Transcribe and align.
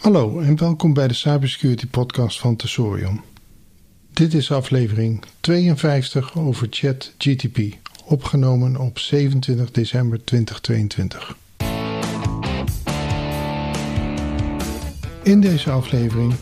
Hallo 0.00 0.38
en 0.38 0.58
welkom 0.58 0.94
bij 0.94 1.08
de 1.08 1.14
Cybersecurity 1.14 1.86
Podcast 1.86 2.40
van 2.40 2.56
Tesorion. 2.56 3.20
Dit 4.12 4.34
is 4.34 4.52
aflevering 4.52 5.22
52 5.40 6.38
over 6.38 6.66
ChatGTP, 6.70 7.58
opgenomen 8.04 8.76
op 8.76 8.98
27 8.98 9.70
december 9.70 10.24
2022. 10.24 11.36
In 15.22 15.40
deze 15.40 15.70
aflevering 15.70 16.34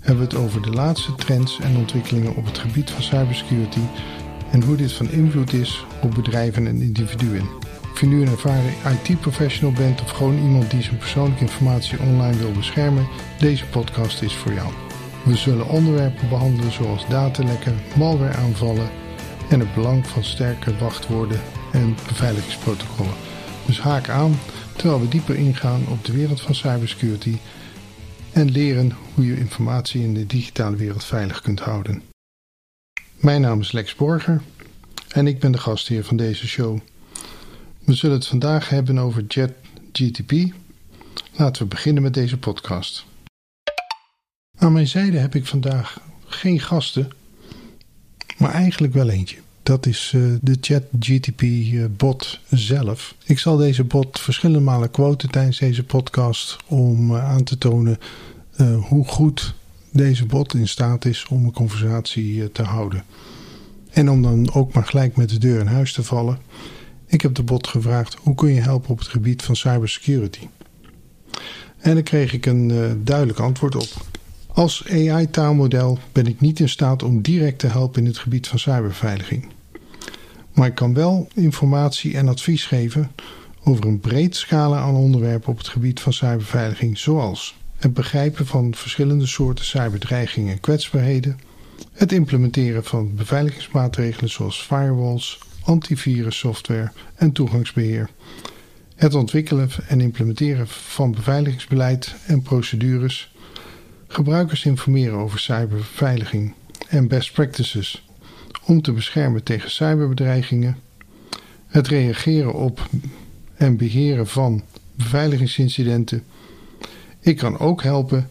hebben 0.00 0.28
we 0.28 0.34
het 0.34 0.44
over 0.44 0.62
de 0.62 0.70
laatste 0.70 1.14
trends 1.14 1.60
en 1.60 1.76
ontwikkelingen 1.76 2.36
op 2.36 2.44
het 2.44 2.58
gebied 2.58 2.90
van 2.90 3.02
cybersecurity 3.02 3.84
en 4.50 4.62
hoe 4.62 4.76
dit 4.76 4.92
van 4.92 5.10
invloed 5.10 5.52
is 5.52 5.84
op 6.02 6.14
bedrijven 6.14 6.66
en 6.66 6.80
individuen. 6.80 7.65
Of 7.96 8.02
je 8.02 8.08
nu 8.08 8.22
een 8.22 8.28
ervaren 8.28 8.72
IT-professional 8.92 9.72
bent 9.72 10.02
of 10.02 10.10
gewoon 10.10 10.38
iemand 10.38 10.70
die 10.70 10.82
zijn 10.82 10.98
persoonlijke 10.98 11.40
informatie 11.40 11.98
online 11.98 12.36
wil 12.36 12.52
beschermen, 12.52 13.08
deze 13.38 13.66
podcast 13.66 14.22
is 14.22 14.34
voor 14.34 14.52
jou. 14.52 14.72
We 15.24 15.36
zullen 15.36 15.68
onderwerpen 15.68 16.28
behandelen 16.28 16.72
zoals 16.72 17.08
datalekken, 17.08 17.78
malwareaanvallen 17.98 18.90
en 19.50 19.60
het 19.60 19.74
belang 19.74 20.06
van 20.06 20.24
sterke 20.24 20.76
wachtwoorden 20.76 21.40
en 21.72 21.94
beveiligingsprotocollen. 22.06 23.14
Dus 23.66 23.80
haak 23.80 24.08
aan 24.08 24.38
terwijl 24.76 25.00
we 25.00 25.08
dieper 25.08 25.36
ingaan 25.36 25.88
op 25.88 26.04
de 26.04 26.12
wereld 26.12 26.40
van 26.40 26.54
cybersecurity 26.54 27.36
en 28.32 28.50
leren 28.50 28.92
hoe 29.14 29.26
je 29.26 29.38
informatie 29.38 30.02
in 30.02 30.14
de 30.14 30.26
digitale 30.26 30.76
wereld 30.76 31.04
veilig 31.04 31.40
kunt 31.40 31.60
houden. 31.60 32.02
Mijn 33.16 33.40
naam 33.40 33.60
is 33.60 33.72
Lex 33.72 33.94
Borger 33.94 34.42
en 35.08 35.26
ik 35.26 35.38
ben 35.38 35.52
de 35.52 35.58
gastheer 35.58 36.04
van 36.04 36.16
deze 36.16 36.46
show. 36.46 36.80
We 37.86 37.94
zullen 37.94 38.16
het 38.16 38.26
vandaag 38.26 38.68
hebben 38.68 38.98
over 38.98 39.24
JetGTP. 39.28 40.32
Laten 41.32 41.62
we 41.62 41.68
beginnen 41.68 42.02
met 42.02 42.14
deze 42.14 42.38
podcast. 42.38 43.04
Aan 44.58 44.72
mijn 44.72 44.88
zijde 44.88 45.18
heb 45.18 45.34
ik 45.34 45.46
vandaag 45.46 46.00
geen 46.24 46.60
gasten, 46.60 47.10
maar 48.38 48.50
eigenlijk 48.50 48.92
wel 48.92 49.08
eentje. 49.08 49.36
Dat 49.62 49.86
is 49.86 50.12
uh, 50.16 50.36
de 50.42 50.56
ChatGTP-bot 50.60 52.40
uh, 52.48 52.58
zelf. 52.58 53.14
Ik 53.24 53.38
zal 53.38 53.56
deze 53.56 53.84
bot 53.84 54.20
verschillende 54.20 54.64
malen 54.64 54.90
quoten 54.90 55.30
tijdens 55.30 55.58
deze 55.58 55.84
podcast 55.84 56.56
om 56.66 57.10
uh, 57.10 57.24
aan 57.30 57.44
te 57.44 57.58
tonen 57.58 57.98
hoe 58.80 59.04
goed 59.04 59.54
deze 59.90 60.26
bot 60.26 60.54
in 60.54 60.68
staat 60.68 61.04
is 61.04 61.26
om 61.28 61.44
een 61.44 61.52
conversatie 61.52 62.52
te 62.52 62.62
houden. 62.62 63.04
En 63.90 64.10
om 64.10 64.22
dan 64.22 64.52
ook 64.52 64.72
maar 64.72 64.86
gelijk 64.86 65.16
met 65.16 65.28
de 65.28 65.38
deur 65.38 65.60
in 65.60 65.66
huis 65.66 65.92
te 65.92 66.02
vallen. 66.02 66.38
Ik 67.06 67.20
heb 67.20 67.34
de 67.34 67.42
bot 67.42 67.66
gevraagd 67.66 68.16
hoe 68.20 68.34
kun 68.34 68.54
je 68.54 68.60
helpen 68.60 68.90
op 68.90 68.98
het 68.98 69.08
gebied 69.08 69.42
van 69.42 69.56
cybersecurity. 69.56 70.48
En 71.78 71.94
daar 71.94 72.02
kreeg 72.02 72.32
ik 72.32 72.46
een 72.46 72.68
uh, 72.68 72.90
duidelijk 72.98 73.38
antwoord 73.38 73.74
op. 73.74 74.06
Als 74.52 74.84
AI-taalmodel 74.90 75.98
ben 76.12 76.26
ik 76.26 76.40
niet 76.40 76.60
in 76.60 76.68
staat 76.68 77.02
om 77.02 77.22
direct 77.22 77.58
te 77.58 77.66
helpen 77.66 78.00
in 78.00 78.08
het 78.08 78.18
gebied 78.18 78.48
van 78.48 78.58
cyberbeveiliging. 78.58 79.48
Maar 80.52 80.66
ik 80.66 80.74
kan 80.74 80.94
wel 80.94 81.28
informatie 81.34 82.16
en 82.16 82.28
advies 82.28 82.64
geven 82.64 83.10
over 83.64 83.86
een 83.86 84.00
breed 84.00 84.36
scala 84.36 84.78
aan 84.78 84.94
onderwerpen 84.94 85.48
op 85.48 85.58
het 85.58 85.68
gebied 85.68 86.00
van 86.00 86.12
cyberbeveiliging, 86.12 86.98
zoals 86.98 87.56
het 87.76 87.94
begrijpen 87.94 88.46
van 88.46 88.74
verschillende 88.74 89.26
soorten 89.26 89.64
cyberdreigingen 89.64 90.52
en 90.52 90.60
kwetsbaarheden, 90.60 91.38
het 91.92 92.12
implementeren 92.12 92.84
van 92.84 93.14
beveiligingsmaatregelen 93.14 94.30
zoals 94.30 94.62
firewalls, 94.62 95.38
antivirussoftware 95.66 96.90
en 97.14 97.32
toegangsbeheer. 97.32 98.08
Het 98.94 99.14
ontwikkelen 99.14 99.68
en 99.88 100.00
implementeren 100.00 100.68
van 100.68 101.12
beveiligingsbeleid 101.12 102.14
en 102.26 102.42
procedures. 102.42 103.34
Gebruikers 104.06 104.64
informeren 104.64 105.18
over 105.18 105.38
cyberbeveiliging 105.38 106.54
en 106.88 107.08
best 107.08 107.32
practices 107.32 108.06
om 108.64 108.82
te 108.82 108.92
beschermen 108.92 109.42
tegen 109.42 109.70
cyberbedreigingen. 109.70 110.78
Het 111.66 111.88
reageren 111.88 112.54
op 112.54 112.88
en 113.54 113.76
beheren 113.76 114.26
van 114.26 114.62
beveiligingsincidenten. 114.94 116.24
Ik 117.20 117.36
kan 117.36 117.58
ook 117.58 117.82
helpen 117.82 118.30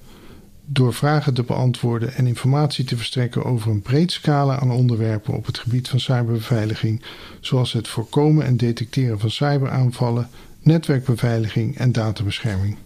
door 0.66 0.94
vragen 0.94 1.34
te 1.34 1.44
beantwoorden 1.44 2.14
en 2.14 2.28
informatie 2.28 2.86
te 2.86 2.98
verstrekken 2.98 3.44
over 3.44 3.72
een 3.72 3.82
breed 3.82 4.12
scala 4.12 4.60
aan 4.60 4.72
onderwerpen 4.72 5.34
op 5.34 5.46
het 5.46 5.58
gebied 5.58 5.88
van 5.90 6.00
cyberbeveiliging, 6.00 7.02
zoals 7.40 7.74
het 7.74 7.88
voorkomen 7.88 8.46
en 8.46 8.58
detecteren 8.58 9.20
van 9.20 9.32
cyberaanvallen, 9.32 10.30
netwerkbeveiliging 10.62 11.78
en 11.78 11.92
databescherming. 11.92 12.78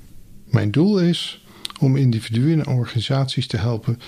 Mijn 0.45 0.71
doel 0.71 0.99
is 0.99 1.45
om 1.79 1.95
individuen 1.95 2.59
en 2.59 2.67
organisaties 2.67 3.47
te 3.47 3.57
helpen 3.57 3.99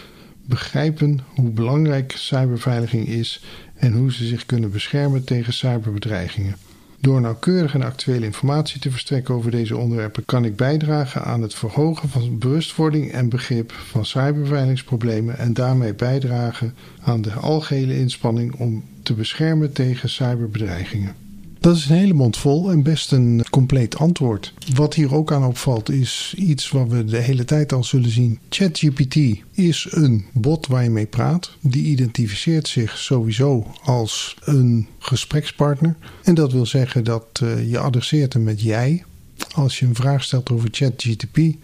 begrijpen 0.45 1.19
hoe 1.35 1.49
belangrijk 1.49 2.13
cyberbeveiliging 2.17 3.07
is 3.07 3.43
en 3.75 3.93
hoe 3.93 4.13
ze 4.13 4.25
zich 4.25 4.45
kunnen 4.45 4.71
beschermen 4.71 5.23
tegen 5.23 5.53
cyberbedreigingen. 5.53 6.55
Door 7.01 7.21
nauwkeurig 7.21 7.73
en 7.73 7.83
actuele 7.83 8.25
informatie 8.25 8.79
te 8.79 8.91
verstrekken 8.91 9.35
over 9.35 9.51
deze 9.51 9.77
onderwerpen 9.77 10.25
kan 10.25 10.45
ik 10.45 10.55
bijdragen 10.55 11.23
aan 11.23 11.41
het 11.41 11.53
verhogen 11.53 12.09
van 12.09 12.37
bewustwording 12.37 13.11
en 13.11 13.29
begrip 13.29 13.71
van 13.71 14.05
cyberbeveiligingsproblemen 14.05 15.37
en 15.37 15.53
daarmee 15.53 15.93
bijdragen 15.93 16.75
aan 17.01 17.21
de 17.21 17.31
algehele 17.31 17.97
inspanning 17.97 18.55
om 18.55 18.83
te 19.03 19.13
beschermen 19.13 19.73
tegen 19.73 20.09
cyberbedreigingen. 20.09 21.15
Dat 21.61 21.75
is 21.75 21.89
een 21.89 21.95
hele 21.95 22.13
mond 22.13 22.37
vol 22.37 22.71
en 22.71 22.83
best 22.83 23.11
een 23.11 23.45
compleet 23.49 23.97
antwoord. 23.97 24.53
Wat 24.75 24.93
hier 24.93 25.15
ook 25.15 25.31
aan 25.31 25.45
opvalt 25.45 25.89
is 25.89 26.33
iets 26.37 26.69
wat 26.69 26.87
we 26.87 27.05
de 27.05 27.17
hele 27.17 27.45
tijd 27.45 27.73
al 27.73 27.83
zullen 27.83 28.09
zien. 28.09 28.39
ChatGPT 28.49 29.15
is 29.51 29.87
een 29.89 30.25
bot 30.33 30.67
waar 30.67 30.83
je 30.83 30.89
mee 30.89 31.05
praat. 31.05 31.57
Die 31.59 31.83
identificeert 31.83 32.67
zich 32.67 32.97
sowieso 32.97 33.67
als 33.83 34.37
een 34.43 34.87
gesprekspartner. 34.99 35.95
En 36.23 36.33
dat 36.35 36.51
wil 36.51 36.65
zeggen 36.65 37.03
dat 37.03 37.39
uh, 37.43 37.69
je 37.69 37.79
adresseert 37.79 38.33
hem 38.33 38.43
met 38.43 38.61
jij. 38.61 39.03
Als 39.51 39.79
je 39.79 39.85
een 39.85 39.95
vraag 39.95 40.23
stelt 40.23 40.49
over 40.49 40.69
ChatGPT, 40.71 41.55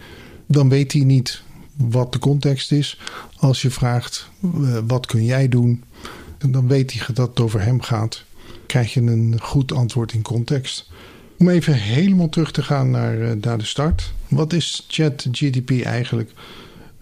dan 0.47 0.69
weet 0.69 0.93
hij 0.93 1.03
niet 1.03 1.41
wat 1.75 2.13
de 2.13 2.19
context 2.19 2.71
is. 2.71 2.99
Als 3.37 3.61
je 3.61 3.69
vraagt 3.69 4.29
uh, 4.41 4.77
wat 4.87 5.05
kun 5.05 5.25
jij 5.25 5.47
doen, 5.47 5.83
dan 6.49 6.67
weet 6.67 6.93
hij 6.93 7.15
dat 7.15 7.29
het 7.29 7.39
over 7.39 7.61
hem 7.61 7.81
gaat 7.81 8.25
krijg 8.67 8.93
je 8.93 9.01
een 9.01 9.35
goed 9.41 9.71
antwoord 9.71 10.13
in 10.13 10.21
context. 10.21 10.89
Om 11.37 11.49
even 11.49 11.73
helemaal 11.73 12.29
terug 12.29 12.51
te 12.51 12.63
gaan 12.63 12.91
naar, 12.91 13.37
naar 13.37 13.57
de 13.57 13.65
start. 13.65 14.13
Wat 14.27 14.53
is 14.53 14.85
ChatGTP 14.87 15.71
eigenlijk? 15.83 16.31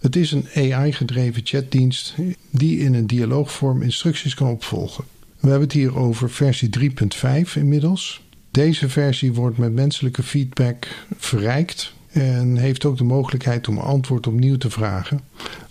Het 0.00 0.16
is 0.16 0.32
een 0.32 0.48
AI-gedreven 0.54 1.42
chatdienst 1.44 2.14
die 2.50 2.78
in 2.78 2.94
een 2.94 3.06
dialoogvorm 3.06 3.82
instructies 3.82 4.34
kan 4.34 4.48
opvolgen. 4.48 5.04
We 5.40 5.48
hebben 5.48 5.68
het 5.68 5.76
hier 5.76 5.98
over 5.98 6.30
versie 6.30 6.70
3.5 6.78 7.52
inmiddels. 7.54 8.22
Deze 8.50 8.88
versie 8.88 9.32
wordt 9.32 9.58
met 9.58 9.72
menselijke 9.72 10.22
feedback 10.22 10.86
verrijkt 11.16 11.92
en 12.12 12.56
heeft 12.56 12.84
ook 12.84 12.96
de 12.98 13.04
mogelijkheid 13.04 13.68
om 13.68 13.78
antwoord 13.78 14.26
opnieuw 14.26 14.56
te 14.56 14.70
vragen 14.70 15.20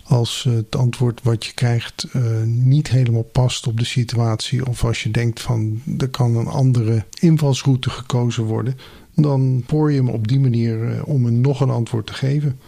als 0.08 0.46
het 0.48 0.76
antwoord 0.76 1.22
wat 1.22 1.44
je 1.44 1.52
krijgt 1.52 2.06
uh, 2.12 2.42
niet 2.44 2.88
helemaal 2.88 3.22
past 3.22 3.66
op 3.66 3.78
de 3.78 3.84
situatie. 3.84 4.66
Of 4.66 4.84
als 4.84 5.02
je 5.02 5.10
denkt 5.10 5.40
van 5.40 5.82
er 5.98 6.08
kan 6.08 6.36
een 6.36 6.46
andere 6.46 7.04
invalsroute 7.20 7.90
gekozen 7.90 8.44
worden. 8.44 8.78
Dan 9.14 9.62
poor 9.66 9.90
je 9.90 9.96
hem 9.96 10.08
op 10.08 10.28
die 10.28 10.40
manier 10.40 10.78
uh, 10.78 11.08
om 11.08 11.26
een 11.26 11.40
nog 11.40 11.60
een 11.60 11.70
antwoord 11.70 12.06
te 12.06 12.12
geven. 12.12 12.58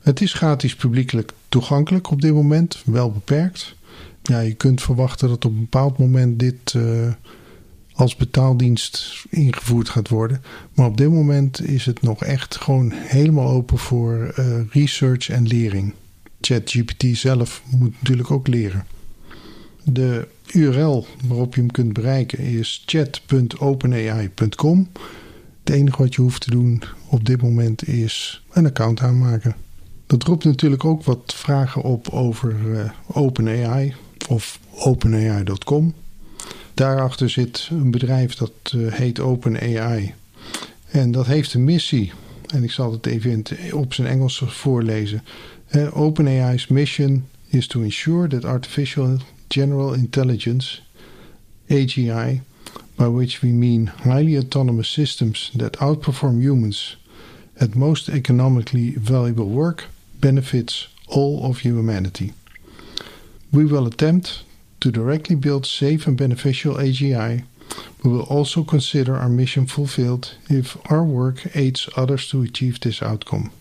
Het 0.00 0.20
is 0.20 0.32
gratis 0.32 0.76
publiekelijk 0.76 1.32
toegankelijk 1.48 2.10
op 2.10 2.20
dit 2.20 2.32
moment. 2.32 2.82
Wel 2.84 3.12
beperkt. 3.12 3.74
Ja, 4.22 4.40
je 4.40 4.54
kunt 4.54 4.82
verwachten 4.82 5.28
dat 5.28 5.44
op 5.44 5.52
een 5.52 5.60
bepaald 5.60 5.98
moment 5.98 6.38
dit 6.38 6.74
als 7.92 8.16
betaaldienst 8.16 9.24
ingevoerd 9.28 9.88
gaat 9.88 10.08
worden. 10.08 10.42
Maar 10.74 10.86
op 10.86 10.96
dit 10.96 11.10
moment 11.10 11.62
is 11.68 11.86
het 11.86 12.02
nog 12.02 12.24
echt 12.24 12.56
gewoon 12.56 12.92
helemaal 12.94 13.48
open 13.48 13.78
voor 13.78 14.34
research 14.70 15.28
en 15.28 15.46
lering. 15.46 15.92
ChatGPT 16.40 17.04
zelf 17.12 17.62
moet 17.70 17.92
natuurlijk 17.98 18.30
ook 18.30 18.46
leren. 18.46 18.86
De 19.82 20.28
URL 20.52 21.06
waarop 21.24 21.54
je 21.54 21.60
hem 21.60 21.70
kunt 21.70 21.92
bereiken 21.92 22.38
is 22.38 22.82
chat.openai.com. 22.86 24.88
Het 25.64 25.74
enige 25.74 26.02
wat 26.02 26.14
je 26.14 26.20
hoeft 26.20 26.40
te 26.40 26.50
doen 26.50 26.82
op 27.06 27.24
dit 27.24 27.42
moment 27.42 27.88
is 27.88 28.42
een 28.52 28.66
account 28.66 29.00
aanmaken. 29.00 29.56
Dat 30.06 30.22
roept 30.22 30.44
natuurlijk 30.44 30.84
ook 30.84 31.04
wat 31.04 31.34
vragen 31.36 31.82
op 31.82 32.08
over 32.08 32.56
uh, 32.66 32.90
OpenAI 33.06 33.94
of 34.28 34.60
openai.com. 34.74 35.94
Daarachter 36.74 37.30
zit 37.30 37.68
een 37.70 37.90
bedrijf 37.90 38.34
dat 38.34 38.52
uh, 38.74 38.92
heet 38.92 39.20
OpenAI. 39.20 40.14
En 40.90 41.10
dat 41.10 41.26
heeft 41.26 41.54
een 41.54 41.64
missie. 41.64 42.12
En 42.46 42.62
ik 42.62 42.70
zal 42.70 42.92
het 42.92 43.06
even 43.06 43.44
op 43.72 43.94
zijn 43.94 44.08
Engels 44.08 44.42
voorlezen. 44.46 45.22
Uh, 45.72 45.88
OpenAI's 45.92 46.68
mission 46.68 47.28
is 47.52 47.68
to 47.68 47.82
ensure 47.82 48.26
that 48.26 48.44
artificial 48.44 49.20
general 49.48 49.94
intelligence, 49.94 50.80
AGI, 51.68 52.40
by 52.96 53.06
which 53.06 53.40
we 53.40 53.52
mean 53.52 53.86
highly 53.86 54.36
autonomous 54.36 54.88
systems 54.88 55.52
that 55.54 55.74
outperform 55.74 56.42
humans 56.42 56.96
at 57.60 57.76
most 57.76 58.08
economically 58.08 58.90
valuable 58.90 59.48
work 59.48 59.84
benefits 60.20 60.88
all 61.06 61.44
of 61.48 61.60
humanity. 61.60 62.32
We 63.52 63.64
will 63.64 63.86
attempt 63.86 64.42
to 64.80 64.90
directly 64.90 65.36
build 65.36 65.66
safe 65.66 66.04
and 66.08 66.16
beneficial 66.16 66.74
AGI. 66.74 67.44
We 68.02 68.10
will 68.10 68.22
also 68.22 68.64
consider 68.64 69.14
our 69.14 69.28
mission 69.28 69.66
fulfilled 69.66 70.34
if 70.48 70.76
our 70.90 71.04
work 71.04 71.54
aids 71.54 71.88
others 71.96 72.28
to 72.30 72.42
achieve 72.42 72.80
this 72.80 73.02
outcome. 73.02 73.52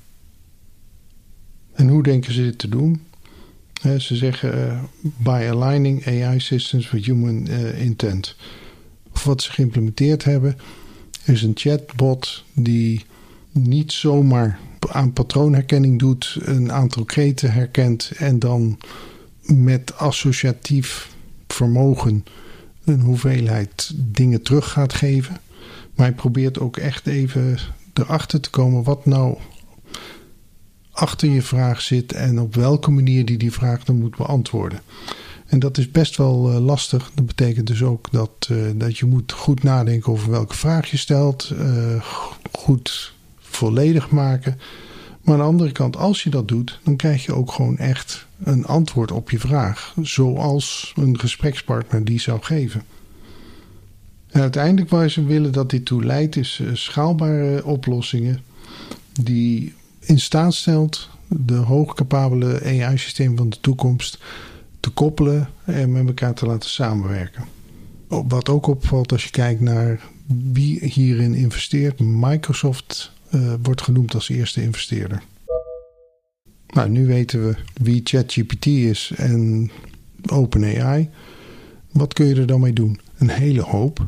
En 1.79 1.87
hoe 1.87 2.03
denken 2.03 2.33
ze 2.33 2.41
dit 2.41 2.57
te 2.57 2.69
doen? 2.69 3.01
ze 3.97 4.15
zeggen 4.15 4.57
uh, 4.57 4.79
by 5.17 5.47
aligning 5.49 6.07
AI 6.07 6.39
systems 6.39 6.91
with 6.91 7.05
human 7.05 7.47
uh, 7.49 7.81
intent. 7.81 8.35
Of 9.13 9.23
wat 9.23 9.41
ze 9.41 9.51
geïmplementeerd 9.51 10.23
hebben 10.23 10.57
is 11.25 11.41
een 11.41 11.51
chatbot 11.55 12.43
die 12.53 13.05
niet 13.51 13.91
zomaar 13.91 14.59
aan 14.89 15.13
patroonherkenning 15.13 15.99
doet, 15.99 16.37
een 16.41 16.71
aantal 16.71 17.05
kreten 17.05 17.51
herkent 17.51 18.11
en 18.17 18.39
dan 18.39 18.77
met 19.41 19.97
associatief 19.97 21.15
vermogen 21.47 22.23
een 22.83 23.01
hoeveelheid 23.01 23.91
dingen 23.95 24.41
terug 24.41 24.69
gaat 24.69 24.93
geven. 24.93 25.39
Maar 25.95 26.05
hij 26.05 26.15
probeert 26.15 26.59
ook 26.59 26.77
echt 26.77 27.07
even 27.07 27.57
erachter 27.93 28.39
te 28.39 28.49
komen 28.49 28.83
wat 28.83 29.05
nou 29.05 29.37
achter 30.99 31.29
je 31.29 31.41
vraag 31.41 31.81
zit 31.81 32.13
en 32.13 32.39
op 32.39 32.55
welke 32.55 32.91
manier 32.91 33.25
die 33.25 33.37
die 33.37 33.51
vraag 33.51 33.83
dan 33.83 33.99
moet 33.99 34.17
beantwoorden. 34.17 34.81
En 35.45 35.59
dat 35.59 35.77
is 35.77 35.91
best 35.91 36.17
wel 36.17 36.51
uh, 36.51 36.59
lastig. 36.59 37.11
Dat 37.13 37.25
betekent 37.25 37.67
dus 37.67 37.83
ook 37.83 38.07
dat, 38.11 38.49
uh, 38.51 38.57
dat 38.75 38.97
je 38.97 39.05
moet 39.05 39.31
goed 39.31 39.63
nadenken 39.63 40.11
over 40.11 40.31
welke 40.31 40.55
vraag 40.55 40.91
je 40.91 40.97
stelt. 40.97 41.53
Uh, 41.59 42.03
goed 42.51 43.13
volledig 43.39 44.09
maken. 44.09 44.59
Maar 45.21 45.33
aan 45.33 45.39
de 45.39 45.45
andere 45.45 45.71
kant, 45.71 45.97
als 45.97 46.23
je 46.23 46.29
dat 46.29 46.47
doet, 46.47 46.79
dan 46.83 46.95
krijg 46.95 47.25
je 47.25 47.33
ook 47.33 47.51
gewoon 47.51 47.77
echt 47.77 48.25
een 48.43 48.65
antwoord 48.65 49.11
op 49.11 49.29
je 49.29 49.39
vraag. 49.39 49.95
Zoals 50.01 50.93
een 50.95 51.19
gesprekspartner 51.19 52.05
die 52.05 52.19
zou 52.19 52.41
geven. 52.41 52.83
En 54.29 54.41
uiteindelijk 54.41 54.89
waar 54.89 55.09
ze 55.09 55.23
willen 55.23 55.51
dat 55.51 55.69
dit 55.69 55.85
toe 55.85 56.05
leidt, 56.05 56.35
is 56.35 56.61
schaalbare 56.73 57.65
oplossingen 57.65 58.41
die 59.21 59.73
in 60.09 60.19
staat 60.19 60.53
stelt 60.53 61.09
de 61.27 61.55
hoogcapabele 61.55 62.61
AI-systeem 62.63 63.37
van 63.37 63.49
de 63.49 63.59
toekomst 63.59 64.17
te 64.79 64.89
koppelen 64.89 65.49
en 65.65 65.91
met 65.91 66.07
elkaar 66.07 66.33
te 66.33 66.45
laten 66.45 66.69
samenwerken. 66.69 67.43
Wat 68.07 68.49
ook 68.49 68.67
opvalt 68.67 69.11
als 69.11 69.23
je 69.23 69.29
kijkt 69.29 69.61
naar 69.61 70.09
wie 70.51 70.85
hierin 70.85 71.33
investeert, 71.33 71.99
Microsoft 71.99 73.11
uh, 73.31 73.53
wordt 73.61 73.81
genoemd 73.81 74.13
als 74.13 74.29
eerste 74.29 74.61
investeerder. 74.61 75.23
Nou, 76.67 76.89
nu 76.89 77.05
weten 77.05 77.47
we 77.47 77.55
wie 77.73 78.01
ChatGPT 78.03 78.65
is 78.65 79.11
en 79.15 79.71
OpenAI. 80.27 81.09
Wat 81.91 82.13
kun 82.13 82.25
je 82.25 82.35
er 82.35 82.47
dan 82.47 82.59
mee 82.59 82.73
doen? 82.73 82.99
Een 83.17 83.29
hele 83.29 83.61
hoop. 83.61 84.07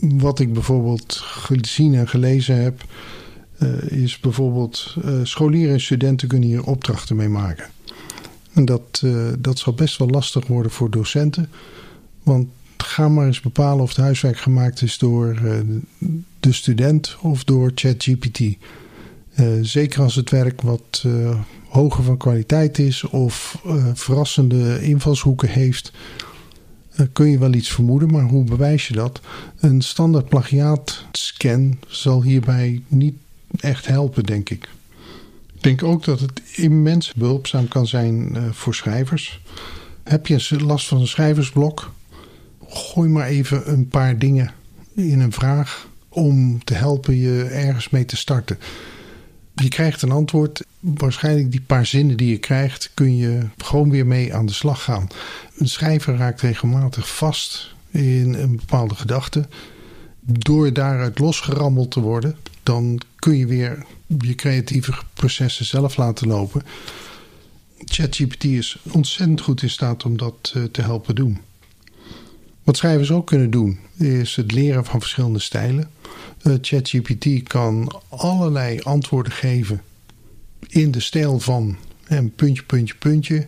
Wat 0.00 0.38
ik 0.38 0.52
bijvoorbeeld 0.52 1.16
gezien 1.16 1.94
en 1.94 2.08
gelezen 2.08 2.62
heb, 2.62 2.84
is 3.86 4.20
bijvoorbeeld 4.20 4.96
uh, 5.04 5.20
scholieren 5.22 5.74
en 5.74 5.80
studenten 5.80 6.28
kunnen 6.28 6.48
hier 6.48 6.64
opdrachten 6.64 7.16
mee 7.16 7.28
maken. 7.28 7.64
En 8.52 8.64
dat, 8.64 9.02
uh, 9.04 9.28
dat 9.38 9.58
zal 9.58 9.72
best 9.72 9.98
wel 9.98 10.08
lastig 10.08 10.46
worden 10.46 10.72
voor 10.72 10.90
docenten. 10.90 11.48
Want 12.22 12.48
ga 12.76 13.08
maar 13.08 13.26
eens 13.26 13.40
bepalen 13.40 13.82
of 13.82 13.88
het 13.88 13.98
huiswerk 13.98 14.38
gemaakt 14.38 14.82
is 14.82 14.98
door 14.98 15.40
de 16.40 16.52
student 16.52 17.16
of 17.20 17.44
door 17.44 17.72
ChatGPT. 17.74 18.40
zeker 19.60 20.02
als 20.02 20.14
het 20.14 20.30
werk 20.30 20.60
wat 20.60 21.04
hoger 21.68 22.04
van 22.04 22.16
kwaliteit 22.16 22.78
is 22.78 23.04
of 23.04 23.62
verrassende 23.94 24.82
invalshoeken 24.82 25.48
heeft 25.48 25.92
kun 27.12 27.26
je 27.26 27.38
wel 27.38 27.52
iets 27.52 27.72
vermoeden, 27.72 28.10
maar 28.10 28.24
hoe 28.24 28.44
bewijs 28.44 28.88
je 28.88 28.94
dat? 28.94 29.20
Een 29.60 29.82
standaard 29.82 30.28
plagiaatscan 30.28 31.78
zal 31.86 32.22
hierbij 32.22 32.82
niet 32.88 33.14
echt 33.60 33.86
helpen, 33.86 34.24
denk 34.24 34.50
ik. 34.50 34.68
Ik 35.54 35.62
denk 35.62 35.82
ook 35.82 36.04
dat 36.04 36.20
het 36.20 36.42
immens 36.54 37.12
behulpzaam 37.12 37.68
kan 37.68 37.86
zijn 37.86 38.34
uh, 38.34 38.42
voor 38.50 38.74
schrijvers. 38.74 39.40
Heb 40.02 40.26
je 40.26 40.64
last 40.64 40.86
van 40.86 41.00
een 41.00 41.06
schrijversblok? 41.06 41.92
Gooi 42.68 43.08
maar 43.08 43.26
even 43.26 43.72
een 43.72 43.88
paar 43.88 44.18
dingen 44.18 44.52
in 44.94 45.20
een 45.20 45.32
vraag 45.32 45.88
om 46.08 46.64
te 46.64 46.74
helpen 46.74 47.16
je 47.16 47.44
ergens 47.44 47.90
mee 47.90 48.04
te 48.04 48.16
starten. 48.16 48.58
Je 49.54 49.68
krijgt 49.68 50.02
een 50.02 50.10
antwoord. 50.10 50.64
Waarschijnlijk 50.80 51.50
die 51.50 51.60
paar 51.60 51.86
zinnen 51.86 52.16
die 52.16 52.30
je 52.30 52.38
krijgt, 52.38 52.90
kun 52.94 53.16
je 53.16 53.40
gewoon 53.56 53.90
weer 53.90 54.06
mee 54.06 54.34
aan 54.34 54.46
de 54.46 54.52
slag 54.52 54.84
gaan. 54.84 55.06
Een 55.56 55.68
schrijver 55.68 56.16
raakt 56.16 56.40
regelmatig 56.40 57.16
vast 57.16 57.74
in 57.90 58.34
een 58.34 58.56
bepaalde 58.56 58.94
gedachte. 58.94 59.48
Door 60.24 60.72
daaruit 60.72 61.18
losgerammeld 61.18 61.90
te 61.90 62.00
worden, 62.00 62.36
dan 62.62 63.00
kun 63.16 63.36
je 63.36 63.46
weer 63.46 63.84
je 64.18 64.34
creatieve 64.34 64.92
processen 65.14 65.64
zelf 65.64 65.96
laten 65.96 66.28
lopen. 66.28 66.62
ChatGPT 67.84 68.44
is 68.44 68.78
ontzettend 68.90 69.40
goed 69.40 69.62
in 69.62 69.70
staat 69.70 70.04
om 70.04 70.16
dat 70.16 70.52
eh, 70.54 70.62
te 70.62 70.82
helpen 70.82 71.14
doen. 71.14 71.38
Wat 72.62 72.76
schrijvers 72.76 73.10
ook 73.10 73.26
kunnen 73.26 73.50
doen, 73.50 73.78
is 73.96 74.36
het 74.36 74.52
leren 74.52 74.84
van 74.84 75.00
verschillende 75.00 75.38
stijlen. 75.38 75.90
Uh, 76.42 76.54
ChatGPT 76.60 77.42
kan 77.42 78.00
allerlei 78.08 78.80
antwoorden 78.80 79.32
geven 79.32 79.82
in 80.68 80.90
de 80.90 81.00
stijl 81.00 81.40
van 81.40 81.76
en 82.04 82.34
puntje, 82.34 82.62
puntje, 82.62 82.94
puntje. 82.94 83.46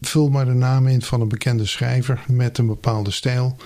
Vul 0.00 0.28
maar 0.28 0.44
de 0.44 0.52
naam 0.52 0.86
in 0.86 1.02
van 1.02 1.20
een 1.20 1.28
bekende 1.28 1.66
schrijver 1.66 2.24
met 2.26 2.58
een 2.58 2.66
bepaalde 2.66 3.10
stijl 3.10 3.56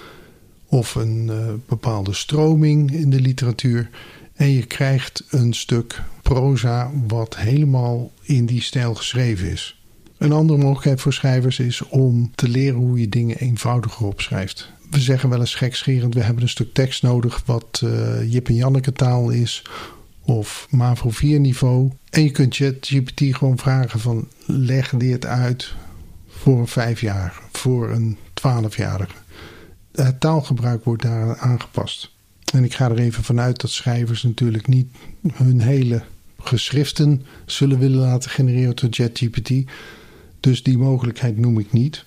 of 0.67 0.95
een 0.95 1.29
uh, 1.31 1.37
bepaalde 1.67 2.15
stroming 2.15 2.93
in 2.93 3.11
de 3.11 3.21
literatuur. 3.21 3.91
En 4.35 4.51
je 4.51 4.67
krijgt 4.67 5.25
een 5.31 5.55
stuk 5.55 6.03
proza 6.23 6.91
wat 7.07 7.37
helemaal 7.37 8.13
in 8.23 8.47
die 8.47 8.63
stijl 8.63 8.95
geschreven 8.95 9.51
is. 9.51 9.81
Een 10.19 10.33
andere 10.33 10.59
mogelijkheid 10.59 11.01
voor 11.01 11.13
schrijvers 11.13 11.59
is 11.59 11.83
om 11.83 12.31
te 12.35 12.49
leren 12.49 12.79
hoe 12.79 13.01
je 13.01 13.09
dingen 13.09 13.39
eenvoudiger 13.39 14.07
opschrijft. 14.07 14.71
We 14.91 15.01
zeggen 15.01 15.29
wel 15.29 15.41
eens 15.41 15.55
gekscherend, 15.55 16.15
we 16.15 16.21
hebben 16.21 16.43
een 16.43 16.49
stuk 16.49 16.75
tekst 16.75 17.03
nodig 17.03 17.43
wat 17.47 17.81
uh, 17.85 18.33
Jip 18.33 18.49
en 18.49 18.55
Janneke 18.55 18.93
taal 18.93 19.31
is 19.31 19.63
of 20.23 20.67
MAVO 20.71 21.11
4 21.11 21.41
niveau. 21.41 21.91
En 22.11 22.23
je 22.23 22.31
kunt 22.31 22.57
ChatGPT 22.57 23.37
gewoon 23.37 23.59
vragen 23.59 24.01
van 24.01 24.29
leg 24.47 24.91
dit 24.97 25.27
uit 25.27 25.75
voor 26.29 26.59
een 26.59 26.67
vijfjarige, 26.67 27.41
voor 27.53 27.91
een 27.91 28.17
twaalfjarige. 28.35 29.15
Het 29.97 30.21
taalgebruik 30.21 30.85
wordt 30.85 31.03
daar 31.03 31.37
aangepast. 31.37 32.11
En 32.53 32.65
ik 32.65 32.75
ga 32.75 32.91
er 32.91 32.99
even 32.99 33.25
vanuit 33.25 33.61
dat 33.61 33.71
schrijvers 33.71 34.23
natuurlijk 34.23 34.67
niet 34.67 34.89
hun 35.33 35.61
hele 35.61 36.03
geschriften 36.41 37.23
zullen 37.47 37.79
willen 37.79 37.99
laten 37.99 38.31
genereren 38.31 38.77
door 38.77 38.89
ChatGPT. 38.93 39.71
Dus 40.41 40.63
die 40.63 40.79
mogelijkheid 40.79 41.39
noem 41.39 41.59
ik 41.59 41.73
niet. 41.73 42.05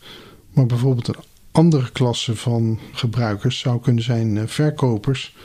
Maar 0.53 0.65
bijvoorbeeld 0.65 1.07
een 1.07 1.23
andere 1.51 1.91
klasse 1.91 2.35
van 2.35 2.79
gebruikers 2.91 3.59
zou 3.59 3.81
kunnen 3.81 4.03
zijn 4.03 4.37
eh, 4.37 4.47
verkopers 4.47 5.35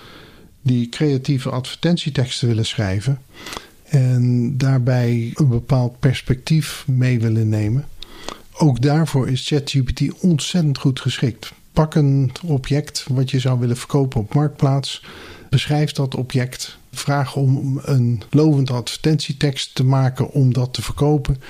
die 0.63 0.89
creatieve 0.89 1.51
advertentieteksten 1.51 2.49
willen 2.49 2.67
schrijven 2.67 3.19
en 3.85 4.57
daarbij 4.59 5.31
een 5.35 5.49
bepaald 5.49 5.99
perspectief 5.99 6.85
mee 6.87 7.21
willen 7.21 7.49
nemen. 7.49 7.85
Ook 8.53 8.83
daarvoor 8.83 9.29
is 9.29 9.47
ChatGPT 9.47 10.21
ontzettend 10.21 10.79
goed 10.79 11.01
geschikt. 11.01 11.53
Pak 11.75 11.95
een 11.95 12.33
object 12.45 13.07
wat 13.09 13.31
je 13.31 13.39
zou 13.39 13.59
willen 13.59 13.77
verkopen 13.77 14.21
op 14.21 14.35
Marktplaats. 14.35 15.05
Beschrijf 15.51 15.93
dat 15.93 16.15
object. 16.15 16.79
Vraag 16.93 17.37
om 17.37 17.81
een 17.83 18.23
lovende 18.31 18.73
advertentietekst 18.73 19.75
te 19.75 19.85
maken 19.85 20.31
om 20.31 20.53
dat 20.53 20.75
te 20.75 20.83
verkopen. 20.83 21.41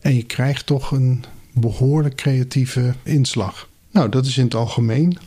En 0.00 0.14
je 0.14 0.22
krijgt 0.22 0.66
toch 0.66 0.90
een 0.90 1.24
behoorlijk 1.52 2.14
creatieve 2.14 2.94
inslag. 3.02 3.68
Nou, 3.90 4.08
dat 4.08 4.26
is 4.26 4.38
in 4.38 4.44
het 4.44 4.54
algemeen. 4.54 5.18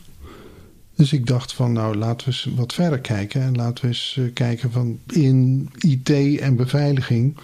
Dus 0.94 1.12
ik 1.12 1.26
dacht 1.26 1.52
van, 1.52 1.72
nou, 1.72 1.96
laten 1.96 2.28
we 2.28 2.32
eens 2.32 2.48
wat 2.56 2.72
verder 2.72 2.98
kijken. 2.98 3.42
En 3.42 3.56
laten 3.56 3.84
we 3.84 3.88
eens 3.88 4.16
eh, 4.18 4.24
kijken 4.34 4.72
van 4.72 4.98
in 5.06 5.68
IT 5.78 6.10
en 6.40 6.56
beveiliging, 6.56 7.36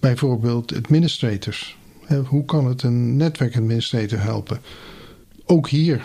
bijvoorbeeld 0.00 0.76
administrators. 0.76 1.76
Hoe 2.24 2.44
kan 2.44 2.66
het 2.66 2.82
een 2.82 3.16
netwerkadministrator 3.16 4.20
helpen? 4.20 4.60
Ook 5.50 5.68
hier 5.68 6.04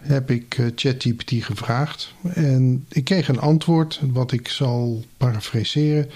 heb 0.00 0.30
ik 0.30 0.58
eh, 0.58 0.66
ChatGPT 0.74 1.44
gevraagd 1.44 2.14
en 2.34 2.86
ik 2.88 3.04
kreeg 3.04 3.28
een 3.28 3.40
antwoord 3.40 4.00
wat 4.02 4.32
ik 4.32 4.48
zal 4.48 5.04
parafraseren. 5.16 6.10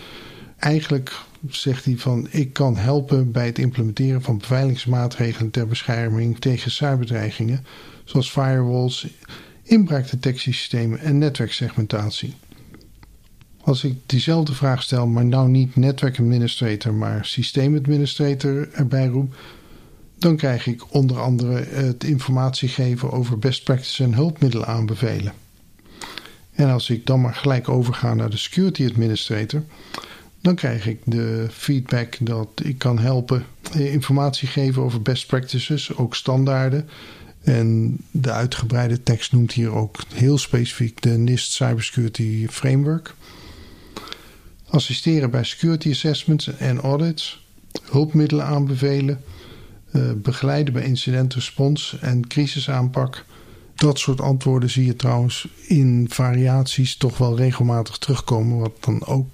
Eigenlijk 0.56 1.12
zegt 1.48 1.84
hij 1.84 1.96
van 1.96 2.28
ik 2.30 2.52
kan 2.52 2.76
helpen 2.76 3.32
bij 3.32 3.46
het 3.46 3.58
implementeren 3.58 4.22
van 4.22 4.38
beveiligingsmaatregelen 4.38 5.50
ter 5.50 5.66
bescherming 5.66 6.38
tegen 6.38 6.70
cyberdreigingen 6.70 7.64
zoals 8.04 8.30
firewalls, 8.30 9.06
inbraakdetectiesystemen 9.62 10.98
en 10.98 11.18
netwerksegmentatie. 11.18 12.34
Als 13.60 13.84
ik 13.84 13.96
diezelfde 14.06 14.54
vraag 14.54 14.82
stel, 14.82 15.06
maar 15.06 15.24
nou 15.24 15.48
niet 15.48 15.76
netwerkadministrator, 15.76 16.94
maar 16.94 17.24
systeemadministrator 17.24 18.68
erbij 18.72 19.06
roep, 19.06 19.34
dan 20.22 20.36
krijg 20.36 20.66
ik 20.66 20.94
onder 20.94 21.20
andere 21.20 21.64
het 21.64 22.04
informatie 22.04 22.68
geven 22.68 23.10
over 23.10 23.38
best 23.38 23.64
practices 23.64 24.00
en 24.00 24.14
hulpmiddelen 24.14 24.66
aanbevelen. 24.66 25.32
En 26.52 26.70
als 26.70 26.90
ik 26.90 27.06
dan 27.06 27.20
maar 27.20 27.34
gelijk 27.34 27.68
overga 27.68 28.14
naar 28.14 28.30
de 28.30 28.36
security 28.36 28.86
administrator, 28.86 29.62
dan 30.40 30.54
krijg 30.54 30.86
ik 30.86 30.98
de 31.04 31.46
feedback 31.50 32.16
dat 32.20 32.48
ik 32.62 32.78
kan 32.78 32.98
helpen 32.98 33.44
eh, 33.72 33.92
informatie 33.92 34.48
geven 34.48 34.82
over 34.82 35.02
best 35.02 35.26
practices, 35.26 35.96
ook 35.96 36.14
standaarden. 36.14 36.88
En 37.42 37.96
de 38.10 38.30
uitgebreide 38.30 39.02
tekst 39.02 39.32
noemt 39.32 39.52
hier 39.52 39.70
ook 39.70 39.96
heel 40.14 40.38
specifiek 40.38 41.02
de 41.02 41.10
NIST 41.10 41.52
Cybersecurity 41.52 42.46
Framework. 42.50 43.14
Assisteren 44.68 45.30
bij 45.30 45.44
security 45.44 45.90
assessments 45.90 46.56
en 46.56 46.80
audits, 46.80 47.46
hulpmiddelen 47.90 48.44
aanbevelen, 48.44 49.20
eh, 49.24 49.41
begeleiden 50.16 50.72
bij 50.74 50.84
incident 50.84 51.34
response 51.34 51.98
en 51.98 52.26
crisisaanpak. 52.26 53.24
Dat 53.74 53.98
soort 53.98 54.20
antwoorden 54.20 54.70
zie 54.70 54.86
je 54.86 54.96
trouwens 54.96 55.48
in 55.66 56.06
variaties 56.10 56.96
toch 56.96 57.18
wel 57.18 57.36
regelmatig 57.36 57.98
terugkomen, 57.98 58.58
wat 58.58 58.76
dan 58.80 59.06
ook 59.06 59.26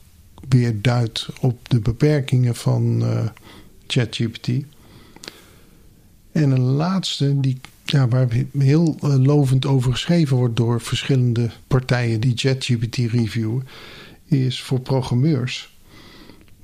weer 0.49 0.83
duidt 0.83 1.29
op 1.41 1.69
de 1.69 1.81
beperkingen 1.81 2.55
van 2.55 3.03
uh, 3.03 3.25
ChatGPT. 3.87 4.49
En 6.33 6.50
een 6.50 6.61
laatste, 6.61 7.41
die, 7.41 7.61
ja, 7.85 8.09
waar 8.09 8.29
heel 8.59 8.97
uh, 9.05 9.15
lovend 9.15 9.67
over 9.67 9.93
geschreven 9.93 10.37
wordt 10.37 10.57
door 10.57 10.81
verschillende 10.81 11.50
partijen 11.67 12.21
die 12.21 12.33
ChatGPT 12.37 12.97
reviewen, 12.97 13.67
is 14.25 14.62
voor 14.62 14.81
programmeurs. 14.81 15.77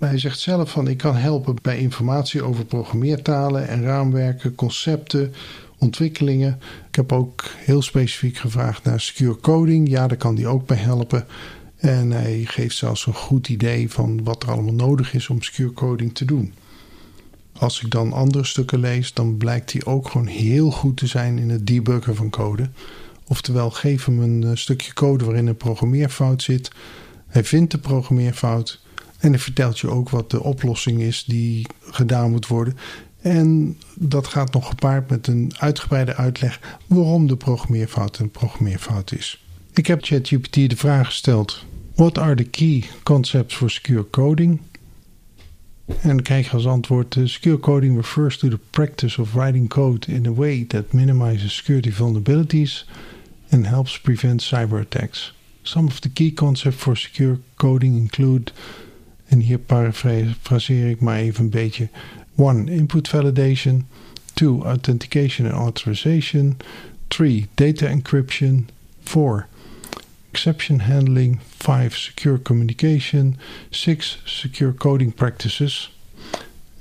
Hij 0.06 0.18
zegt 0.18 0.38
zelf 0.38 0.70
van 0.70 0.88
ik 0.88 0.96
kan 0.98 1.16
helpen 1.16 1.56
bij 1.62 1.78
informatie 1.78 2.42
over 2.42 2.64
programmeertalen 2.64 3.68
en 3.68 3.82
raamwerken, 3.82 4.54
concepten, 4.54 5.34
ontwikkelingen. 5.78 6.60
Ik 6.88 6.94
heb 6.94 7.12
ook 7.12 7.44
heel 7.56 7.82
specifiek 7.82 8.36
gevraagd 8.36 8.84
naar 8.84 9.00
secure 9.00 9.40
coding. 9.40 9.88
Ja, 9.88 10.06
daar 10.06 10.16
kan 10.16 10.36
hij 10.36 10.46
ook 10.46 10.66
bij 10.66 10.76
helpen. 10.76 11.26
En 11.76 12.10
hij 12.10 12.42
geeft 12.44 12.76
zelfs 12.76 13.06
een 13.06 13.14
goed 13.14 13.48
idee 13.48 13.90
van 13.90 14.24
wat 14.24 14.42
er 14.42 14.50
allemaal 14.50 14.74
nodig 14.74 15.14
is 15.14 15.28
om 15.28 15.42
secure 15.42 15.72
coding 15.72 16.14
te 16.14 16.24
doen. 16.24 16.52
Als 17.52 17.82
ik 17.82 17.90
dan 17.90 18.12
andere 18.12 18.44
stukken 18.44 18.78
lees, 18.78 19.12
dan 19.12 19.36
blijkt 19.36 19.72
hij 19.72 19.84
ook 19.84 20.08
gewoon 20.08 20.26
heel 20.26 20.70
goed 20.70 20.96
te 20.96 21.06
zijn 21.06 21.38
in 21.38 21.50
het 21.50 21.66
debuggen 21.66 22.16
van 22.16 22.30
code. 22.30 22.68
Oftewel, 23.26 23.70
geef 23.70 24.04
hem 24.04 24.20
een 24.20 24.44
eh, 24.44 24.50
stukje 24.54 24.92
code 24.92 25.24
waarin 25.24 25.46
een 25.46 25.56
programmeerfout 25.56 26.42
zit. 26.42 26.70
Hij 27.26 27.44
vindt 27.44 27.70
de 27.70 27.78
programmeerfout 27.78 28.82
en 29.24 29.30
hij 29.30 29.38
vertelt 29.38 29.78
je 29.78 29.88
ook 29.88 30.08
wat 30.08 30.30
de 30.30 30.42
oplossing 30.42 31.00
is 31.00 31.24
die 31.24 31.66
gedaan 31.90 32.30
moet 32.30 32.46
worden. 32.46 32.76
En 33.20 33.78
dat 33.94 34.26
gaat 34.26 34.52
nog 34.52 34.68
gepaard 34.68 35.10
met 35.10 35.26
een 35.26 35.52
uitgebreide 35.58 36.14
uitleg 36.14 36.78
waarom 36.86 37.26
de 37.26 37.36
programmeerfout 37.36 38.18
een 38.18 38.30
programmeerfout 38.30 39.12
is. 39.12 39.44
Ik 39.74 39.86
heb 39.86 40.04
ChatGPT 40.04 40.54
de 40.54 40.76
vraag 40.76 41.06
gesteld: 41.06 41.64
What 41.94 42.18
are 42.18 42.34
the 42.34 42.44
key 42.44 42.84
concepts 43.02 43.54
for 43.54 43.70
secure 43.70 44.10
coding? 44.10 44.60
En 45.86 46.08
dan 46.08 46.22
krijg 46.22 46.46
je 46.46 46.52
als 46.52 46.66
antwoord: 46.66 47.16
Secure 47.24 47.60
coding 47.60 47.96
refers 47.96 48.38
to 48.38 48.48
the 48.48 48.58
practice 48.70 49.20
of 49.20 49.32
writing 49.32 49.68
code 49.68 50.12
in 50.12 50.26
a 50.26 50.32
way 50.32 50.64
that 50.64 50.92
minimizes 50.92 51.56
security 51.56 51.92
vulnerabilities 51.92 52.86
and 53.50 53.66
helps 53.66 54.00
prevent 54.00 54.42
cyber 54.42 54.80
attacks. 54.80 55.34
Some 55.62 55.86
of 55.86 55.98
the 55.98 56.10
key 56.10 56.32
concepts 56.32 56.82
for 56.82 56.96
secure 56.96 57.38
coding 57.56 57.96
include, 57.96 58.52
en 59.34 59.40
hier 59.40 59.58
parafraseer 59.58 60.90
ik 60.90 61.00
maar 61.00 61.18
even 61.18 61.44
een 61.44 61.50
beetje: 61.50 61.88
1. 62.36 62.68
Input 62.68 63.08
validation. 63.08 63.86
2. 64.34 64.62
Authentication 64.62 65.52
and 65.52 65.56
authorization. 65.56 66.56
3. 67.08 67.46
Data 67.54 67.86
encryption. 67.86 68.68
4 69.02 69.46
exception 70.30 70.80
handling, 70.80 71.40
5 71.40 71.96
secure 71.96 72.38
communication, 72.38 73.36
6 73.70 74.18
secure 74.24 74.74
coding 74.74 75.14
practices. 75.14 75.92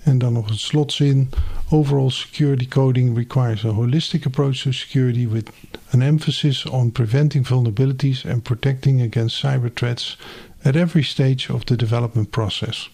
En 0.03 0.17
dan 0.17 0.33
nog 0.33 0.49
een 0.49 0.57
slotzin. 0.57 1.29
Overall 1.69 2.09
security 2.09 2.67
coding 2.67 3.17
requires 3.17 3.65
a 3.65 3.69
holistic 3.69 4.25
approach 4.25 4.61
to 4.61 4.71
security 4.71 5.27
with 5.27 5.49
an 5.89 6.01
emphasis 6.01 6.65
on 6.65 6.91
preventing 6.91 7.47
vulnerabilities 7.47 8.25
and 8.25 8.43
protecting 8.43 9.01
against 9.01 9.45
cyber 9.45 9.73
threats 9.73 10.17
at 10.63 10.75
every 10.75 11.03
stage 11.03 11.53
of 11.53 11.63
the 11.63 11.75
development 11.75 12.29
process. 12.29 12.91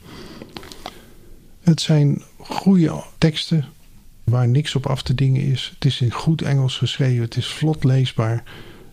Het 1.60 1.82
zijn 1.82 2.24
goede 2.38 3.04
teksten 3.18 3.66
waar 4.24 4.48
niks 4.48 4.76
op 4.76 4.86
af 4.86 5.02
te 5.02 5.16
dingen 5.16 5.42
is. 5.42 5.72
Het 5.74 5.86
is 5.86 6.02
in 6.02 6.12
goed 6.12 6.42
Engels 6.42 6.78
geschreven, 6.78 7.22
het 7.22 7.38
is 7.38 7.48
vlot 7.48 7.84
leesbaar. 7.84 8.44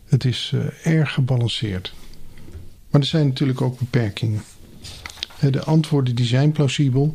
Het 0.06 0.24
is 0.24 0.52
uh, 0.54 0.86
erg 0.86 1.12
gebalanceerd. 1.12 1.94
Maar 2.90 3.00
er 3.00 3.06
zijn 3.06 3.26
natuurlijk 3.26 3.60
ook 3.60 3.78
beperkingen. 3.78 4.42
De 5.50 5.64
antwoorden 5.64 6.14
die 6.14 6.26
zijn 6.26 6.52
plausibel, 6.52 7.14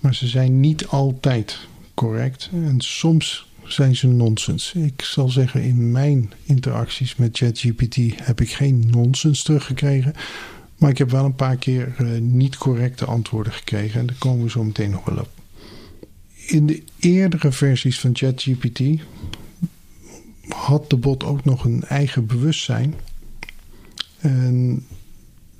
maar 0.00 0.14
ze 0.14 0.26
zijn 0.26 0.60
niet 0.60 0.86
altijd 0.86 1.58
correct. 1.94 2.50
En 2.52 2.80
soms 2.80 3.47
zijn 3.68 3.96
ze 3.96 4.06
nonsens. 4.06 4.72
Ik 4.72 5.02
zal 5.02 5.28
zeggen, 5.28 5.62
in 5.62 5.90
mijn 5.92 6.32
interacties 6.44 7.16
met 7.16 7.36
ChatGPT 7.36 7.96
heb 8.22 8.40
ik 8.40 8.52
geen 8.52 8.88
nonsens 8.90 9.42
teruggekregen. 9.42 10.14
Maar 10.78 10.90
ik 10.90 10.98
heb 10.98 11.10
wel 11.10 11.24
een 11.24 11.34
paar 11.34 11.56
keer 11.56 11.94
uh, 12.00 12.20
niet 12.20 12.56
correcte 12.56 13.04
antwoorden 13.04 13.52
gekregen. 13.52 14.00
En 14.00 14.06
daar 14.06 14.16
komen 14.18 14.44
we 14.44 14.50
zo 14.50 14.64
meteen 14.64 14.90
nog 14.90 15.04
wel 15.04 15.18
op. 15.18 15.30
In 16.46 16.66
de 16.66 16.82
eerdere 16.98 17.52
versies 17.52 18.00
van 18.00 18.10
ChatGPT 18.16 18.80
had 20.48 20.90
de 20.90 20.96
bot 20.96 21.24
ook 21.24 21.44
nog 21.44 21.64
een 21.64 21.84
eigen 21.84 22.26
bewustzijn. 22.26 22.94
En 24.18 24.84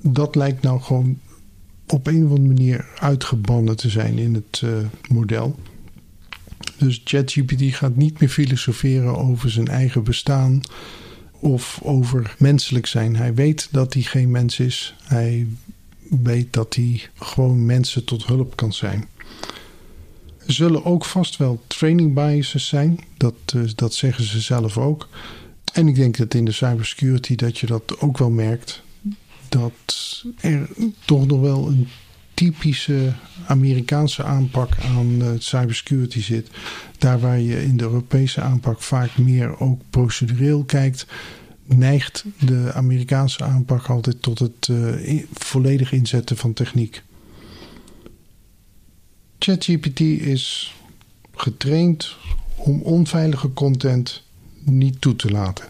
dat 0.01 0.35
lijkt 0.35 0.61
nou 0.61 0.81
gewoon 0.81 1.19
op 1.87 2.07
een 2.07 2.25
of 2.25 2.29
andere 2.29 2.47
manier 2.47 2.87
uitgebannen 2.99 3.77
te 3.77 3.89
zijn 3.89 4.17
in 4.17 4.33
het 4.33 4.61
uh, 4.63 4.77
model. 5.09 5.59
Dus 6.79 7.01
ChatGPT 7.03 7.75
gaat 7.75 7.95
niet 7.95 8.19
meer 8.19 8.29
filosoferen 8.29 9.17
over 9.17 9.51
zijn 9.51 9.67
eigen 9.67 10.03
bestaan 10.03 10.61
of 11.39 11.79
over 11.83 12.35
menselijk 12.37 12.85
zijn. 12.85 13.15
Hij 13.15 13.33
weet 13.33 13.67
dat 13.71 13.93
hij 13.93 14.03
geen 14.03 14.31
mens 14.31 14.59
is. 14.59 14.95
Hij 15.03 15.47
weet 16.23 16.53
dat 16.53 16.75
hij 16.75 17.01
gewoon 17.13 17.65
mensen 17.65 18.03
tot 18.03 18.25
hulp 18.25 18.55
kan 18.55 18.73
zijn. 18.73 19.07
Er 20.45 20.53
zullen 20.53 20.85
ook 20.85 21.05
vast 21.05 21.37
wel 21.37 21.61
training 21.67 22.13
biases 22.13 22.67
zijn. 22.67 22.99
Dat, 23.17 23.35
uh, 23.55 23.69
dat 23.75 23.93
zeggen 23.93 24.23
ze 24.23 24.41
zelf 24.41 24.77
ook. 24.77 25.07
En 25.73 25.87
ik 25.87 25.95
denk 25.95 26.17
dat 26.17 26.33
in 26.33 26.45
de 26.45 26.51
cybersecurity 26.51 27.35
dat 27.35 27.57
je 27.57 27.65
dat 27.65 27.99
ook 27.99 28.17
wel 28.17 28.29
merkt. 28.29 28.81
Dat 29.49 30.23
er 30.39 30.69
toch 31.05 31.27
nog 31.27 31.39
wel 31.39 31.67
een 31.67 31.87
typische 32.39 33.13
Amerikaanse 33.47 34.23
aanpak 34.23 34.77
aan 34.95 35.21
uh, 35.21 35.27
cybersecurity 35.37 36.21
zit. 36.21 36.49
Daar 36.97 37.19
waar 37.19 37.39
je 37.39 37.63
in 37.63 37.77
de 37.77 37.83
Europese 37.83 38.41
aanpak 38.41 38.81
vaak 38.81 39.17
meer 39.17 39.59
ook 39.59 39.81
procedureel 39.89 40.63
kijkt, 40.63 41.05
neigt 41.65 42.25
de 42.39 42.71
Amerikaanse 42.73 43.43
aanpak 43.43 43.85
altijd 43.87 44.21
tot 44.21 44.39
het 44.39 44.67
uh, 44.71 45.23
volledig 45.33 45.91
inzetten 45.91 46.37
van 46.37 46.53
techniek. 46.53 47.03
ChatGPT 49.39 49.99
is 49.99 50.75
getraind 51.35 52.15
om 52.55 52.81
onveilige 52.81 53.53
content 53.53 54.23
niet 54.63 55.01
toe 55.01 55.15
te 55.15 55.31
laten. 55.31 55.65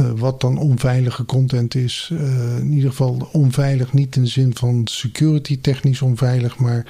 Uh, 0.00 0.10
wat 0.16 0.40
dan 0.40 0.58
onveilige 0.58 1.24
content 1.24 1.74
is, 1.74 2.10
uh, 2.12 2.58
in 2.58 2.72
ieder 2.72 2.90
geval 2.90 3.28
onveilig 3.32 3.92
niet 3.92 4.16
in 4.16 4.22
de 4.22 4.28
zin 4.28 4.54
van 4.54 4.82
security 4.84 5.60
technisch 5.60 6.02
onveilig, 6.02 6.58
maar 6.58 6.86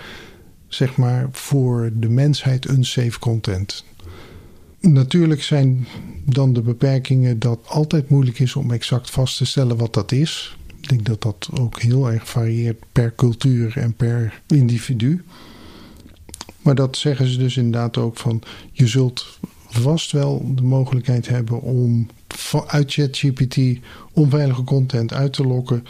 zeg 0.69 0.97
maar 0.97 1.29
voor 1.33 1.91
de 1.95 2.09
mensheid 2.09 2.69
unsafe 2.69 3.19
content. 3.19 3.85
Natuurlijk 4.81 5.43
zijn 5.43 5.87
dan 6.25 6.53
de 6.53 6.61
beperkingen 6.61 7.39
dat 7.39 7.59
altijd 7.67 8.09
moeilijk 8.09 8.39
is 8.39 8.57
om 8.57 8.71
exact 8.71 9.11
vast 9.11 9.37
te 9.37 9.47
stellen 9.47 9.77
wat 9.77 9.95
dat 9.95 10.13
is. 10.13 10.57
Ik 10.81 10.89
denk 10.89 11.05
dat 11.05 11.23
dat 11.23 11.49
ook 11.61 11.81
heel 11.81 12.11
erg 12.11 12.29
varieert 12.29 12.83
per 12.93 13.15
cultuur 13.15 13.77
en 13.77 13.95
per 13.95 14.41
individu. 14.47 15.25
Maar 16.63 16.75
dat 16.75 16.97
zeggen 16.97 17.27
ze 17.27 17.39
dus 17.39 17.57
inderdaad 17.57 17.97
ook 17.97 18.17
van 18.17 18.43
je 18.73 18.87
zult 18.87 19.39
vast 19.67 20.13
wel 20.13 20.53
de 20.55 20.63
mogelijkheid 20.63 21.29
hebben 21.29 21.61
om 21.61 22.09
uit 22.67 22.93
ChatGPT 22.93 23.59
onveilige 24.13 24.65
content 24.65 25.13
uit 25.13 25.33
te 25.33 25.47
lokken. 25.47 25.87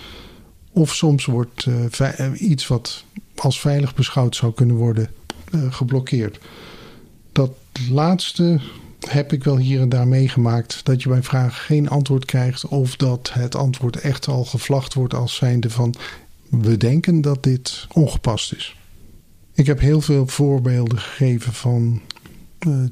Of 0.73 0.95
soms 0.95 1.25
wordt 1.25 1.67
uh, 1.67 2.40
iets 2.40 2.67
wat 2.67 3.05
als 3.35 3.61
veilig 3.61 3.95
beschouwd 3.95 4.37
zou 4.37 4.52
kunnen 4.52 4.76
worden 4.76 5.11
uh, 5.55 5.73
geblokkeerd. 5.73 6.38
Dat 7.33 7.50
laatste 7.90 8.61
heb 9.09 9.33
ik 9.33 9.45
wel 9.45 9.57
hier 9.57 9.81
en 9.81 9.88
daar 9.88 10.09
meegemaakt 10.09 10.85
dat 10.85 11.02
je 11.02 11.09
bij 11.09 11.23
vragen 11.23 11.62
geen 11.62 11.88
antwoord 11.88 12.25
krijgt 12.25 12.67
of 12.67 12.97
dat 12.97 13.31
het 13.33 13.55
antwoord 13.55 13.97
echt 13.97 14.28
al 14.28 14.45
gevlacht 14.45 14.95
wordt 14.95 15.14
als 15.14 15.35
zijnde 15.35 15.71
van 15.71 15.95
we 16.49 16.76
denken 16.76 17.21
dat 17.21 17.43
dit 17.43 17.87
ongepast 17.93 18.52
is. 18.52 18.76
Ik 19.55 19.67
heb 19.67 19.81
heel 19.81 20.00
veel 20.00 20.26
voorbeelden 20.26 20.99
gegeven 20.99 21.52
van 21.52 22.00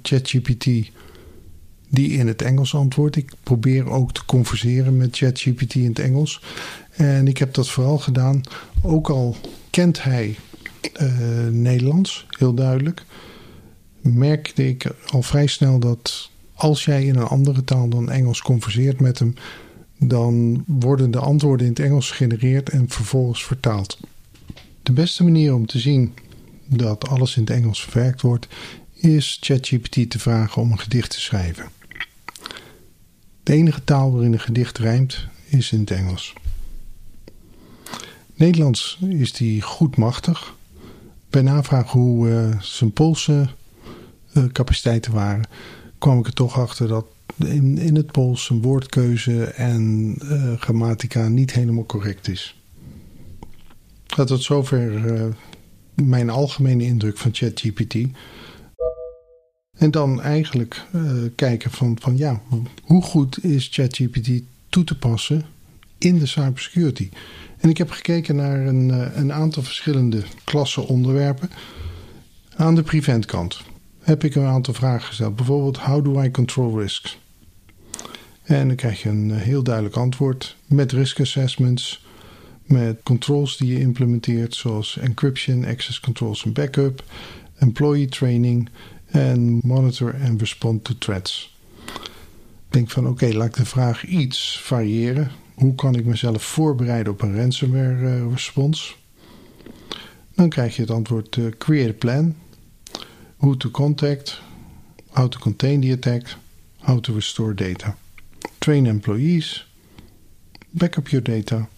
ChatGPT 0.03 0.67
die 1.97 2.11
in 2.11 2.27
het 2.27 2.43
Engels 2.43 2.75
antwoordt. 2.75 3.17
Ik 3.17 3.33
probeer 3.43 3.91
ook 3.91 4.13
te 4.13 4.25
converseren 4.25 4.97
met 4.97 5.17
ChatGPT 5.17 5.75
in 5.75 5.89
het 5.89 5.99
Engels. 5.99 6.43
En 6.91 7.29
ik 7.29 7.39
heb 7.39 7.55
dat 7.55 7.69
vooral 7.69 7.99
gedaan, 7.99 8.41
ook 8.83 9.11
al 9.11 9.37
kent 9.71 10.03
hij 10.03 10.37
uh, 11.01 11.09
Nederlands, 11.51 12.27
heel 12.39 12.55
duidelijk, 12.55 13.05
merkte 14.01 14.69
ik 14.69 14.93
al 15.07 15.23
vrij 15.23 15.47
snel 15.47 15.79
dat 15.79 16.31
als 16.55 16.85
jij 16.85 17.05
in 17.05 17.17
een 17.17 17.27
andere 17.27 17.65
taal 17.65 17.89
dan 17.89 18.11
Engels 18.11 18.43
converseert 18.43 19.01
met 19.01 19.19
hem, 19.19 19.35
dan 19.99 20.65
worden 20.67 21.11
de 21.11 21.19
antwoorden 21.19 21.67
in 21.67 21.73
het 21.73 21.83
Engels 21.83 22.11
gegenereerd 22.11 22.69
en 22.69 22.89
vervolgens 22.89 23.45
vertaald. 23.45 23.99
De 24.83 24.93
beste 24.93 25.25
manier 25.25 25.55
om 25.55 25.67
te 25.67 25.79
zien 25.79 26.15
dat 26.67 27.09
alles 27.09 27.37
in 27.37 27.43
het 27.43 27.51
Engels 27.51 27.85
verwerkt 27.85 28.21
wordt, 28.21 28.47
is 28.95 29.39
ChatGPT 29.41 30.11
te 30.11 30.19
vragen 30.19 30.63
om 30.63 30.73
een 30.73 30.79
gedicht 30.79 31.11
te 31.11 31.21
schrijven. 31.21 31.76
De 33.47 33.53
enige 33.53 33.85
taal 33.85 34.13
waarin 34.13 34.33
een 34.33 34.41
gedicht 34.41 34.79
rijmt 34.79 35.27
is 35.45 35.73
in 35.73 35.81
het 35.81 35.91
Engels. 35.91 36.33
Nederlands 38.35 38.99
is 39.09 39.33
die 39.33 39.63
goed 39.63 39.97
machtig. 39.97 40.55
Bij 41.31 41.43
navraag 41.43 41.91
hoe 41.91 42.29
uh, 42.29 42.61
zijn 42.61 42.93
Poolse 42.93 43.49
uh, 44.33 44.45
capaciteiten 44.45 45.13
waren, 45.13 45.49
kwam 45.99 46.19
ik 46.19 46.27
er 46.27 46.33
toch 46.33 46.59
achter 46.59 46.89
dat 46.89 47.07
in, 47.37 47.79
in 47.79 47.95
het 47.95 48.13
Pools 48.13 48.45
zijn 48.45 48.63
woordkeuze 48.63 49.45
en 49.45 50.15
uh, 50.23 50.53
grammatica 50.59 51.29
niet 51.29 51.53
helemaal 51.53 51.87
correct 51.87 52.29
is. 52.29 52.61
Dat 54.07 54.27
tot 54.27 54.43
zover 54.43 55.03
mijn 55.95 56.31
algemene 56.31 56.85
indruk 56.85 57.19
van 57.19 57.35
ChatGPT. 57.35 57.95
En 59.77 59.91
dan 59.91 60.23
eigenlijk 60.23 60.87
kijken 61.35 61.71
van, 61.71 61.97
van 62.01 62.17
ja, 62.17 62.41
hoe 62.83 63.03
goed 63.03 63.45
is 63.45 63.69
ChatGPT 63.73 64.43
toe 64.69 64.85
te 64.85 64.99
passen 64.99 65.45
in 65.99 66.19
de 66.19 66.27
cybersecurity? 66.27 67.09
En 67.59 67.69
ik 67.69 67.79
heb 67.79 67.91
gekeken 67.91 68.37
naar 68.37 68.67
een, 68.67 68.91
eh, 68.91 69.17
een 69.17 69.33
aantal 69.33 69.63
verschillende 69.63 70.23
klassen 70.45 70.87
onderwerpen. 70.87 71.51
Aan 72.57 72.75
de 72.75 72.83
preventkant 72.83 73.61
heb 74.01 74.25
ik 74.25 74.35
een 74.35 74.45
aantal 74.45 74.75
vragen 74.75 75.07
gesteld. 75.07 75.37
Bijvoorbeeld, 75.37 75.79
how 75.79 76.05
do 76.05 76.23
I 76.23 76.31
control 76.31 76.81
risks? 76.81 77.19
En 78.43 78.67
dan 78.67 78.77
krijg 78.77 79.03
je 79.03 79.09
een 79.09 79.31
eh, 79.31 79.37
heel 79.37 79.63
duidelijk 79.63 79.97
antwoord 79.97 80.57
met 80.67 80.93
risk 80.93 81.21
assessments, 81.21 82.05
met 82.65 83.01
controls 83.03 83.57
die 83.57 83.73
je 83.73 83.81
implementeert, 83.81 84.55
zoals 84.55 84.99
encryption, 84.99 85.65
access 85.65 86.01
controls 86.01 86.45
en 86.45 86.53
backup, 86.53 87.05
employee 87.59 88.09
training 88.09 88.69
en 89.17 89.61
monitor 89.65 90.15
and 90.25 90.41
respond 90.41 90.85
to 90.85 90.95
threats. 90.99 91.57
Ik 92.67 92.73
denk 92.73 92.91
van 92.91 93.09
oké, 93.09 93.33
laat 93.33 93.47
ik 93.47 93.55
de 93.55 93.65
vraag 93.65 94.05
iets 94.05 94.61
variëren. 94.61 95.31
Hoe 95.55 95.75
kan 95.75 95.95
ik 95.95 96.05
mezelf 96.05 96.43
voorbereiden 96.43 97.13
op 97.13 97.23
een 97.23 97.37
ransomware 97.37 98.17
uh, 98.17 98.31
respons? 98.31 98.97
Dan 100.35 100.49
krijg 100.49 100.77
je 100.77 100.83
het 100.83 100.91
antwoord 100.91 101.37
uh, 101.37 101.47
create 101.59 101.89
a 101.89 101.93
plan, 101.93 102.35
who 103.37 103.57
to 103.57 103.71
contact, 103.71 104.41
how 105.11 105.29
to 105.29 105.39
contain 105.39 105.81
the 105.81 105.93
attack, 105.93 106.37
how 106.79 107.01
to 107.01 107.15
restore 107.15 107.55
data, 107.55 107.97
train 108.59 108.87
employees, 108.87 109.67
backup 110.71 111.09
your 111.09 111.25
data, 111.25 111.69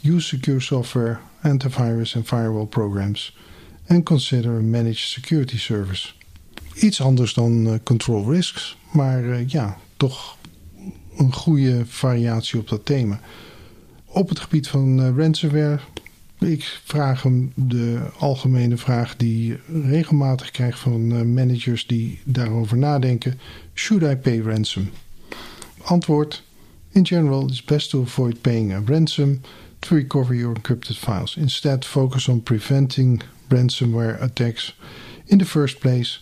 use 0.00 0.28
secure 0.28 0.60
software, 0.60 1.20
antivirus 1.42 2.14
and 2.14 2.26
firewall 2.26 2.66
programs, 2.66 3.36
and 3.88 4.04
consider 4.04 4.56
a 4.56 4.62
managed 4.62 5.08
security 5.08 5.58
service. 5.58 6.12
Iets 6.74 7.00
anders 7.00 7.34
dan 7.34 7.66
uh, 7.66 7.74
control 7.82 8.30
risks, 8.32 8.76
maar 8.92 9.42
ja, 9.46 9.78
toch 9.96 10.36
een 11.16 11.32
goede 11.32 11.86
variatie 11.86 12.58
op 12.58 12.68
dat 12.68 12.84
thema. 12.84 13.20
Op 14.04 14.28
het 14.28 14.40
gebied 14.40 14.68
van 14.68 15.00
uh, 15.00 15.16
ransomware, 15.16 15.78
ik 16.38 16.80
vraag 16.84 17.22
hem 17.22 17.52
de 17.54 18.00
algemene 18.18 18.76
vraag 18.76 19.16
die 19.16 19.58
regelmatig 19.84 20.50
krijg 20.50 20.78
van 20.78 21.34
managers 21.34 21.86
die 21.86 22.20
daarover 22.24 22.76
nadenken: 22.76 23.38
Should 23.74 24.02
I 24.02 24.16
pay 24.16 24.40
ransom? 24.40 24.90
Antwoord: 25.82 26.42
In 26.90 27.06
general, 27.06 27.46
it's 27.48 27.64
best 27.64 27.90
to 27.90 28.02
avoid 28.02 28.40
paying 28.40 28.72
a 28.72 28.82
ransom 28.84 29.40
to 29.78 29.94
recover 29.94 30.34
your 30.34 30.56
encrypted 30.56 30.96
files. 30.96 31.36
Instead, 31.36 31.84
focus 31.84 32.28
on 32.28 32.42
preventing 32.42 33.22
ransomware 33.48 34.20
attacks 34.20 34.76
in 35.24 35.38
the 35.38 35.46
first 35.46 35.78
place 35.78 36.20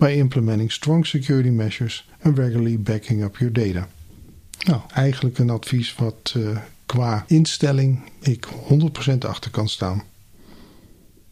by 0.00 0.16
implementing 0.16 0.70
strong 0.70 1.06
security 1.06 1.50
measures 1.50 2.04
and 2.24 2.38
regularly 2.38 2.78
backing 2.78 3.22
up 3.22 3.38
your 3.38 3.52
data. 3.52 3.88
Nou, 4.66 4.80
eigenlijk 4.92 5.38
een 5.38 5.50
advies 5.50 5.94
wat 5.94 6.34
uh, 6.36 6.58
qua 6.86 7.24
instelling 7.26 8.10
ik 8.20 8.46
100% 8.46 9.18
achter 9.18 9.50
kan 9.50 9.68
staan. 9.68 10.02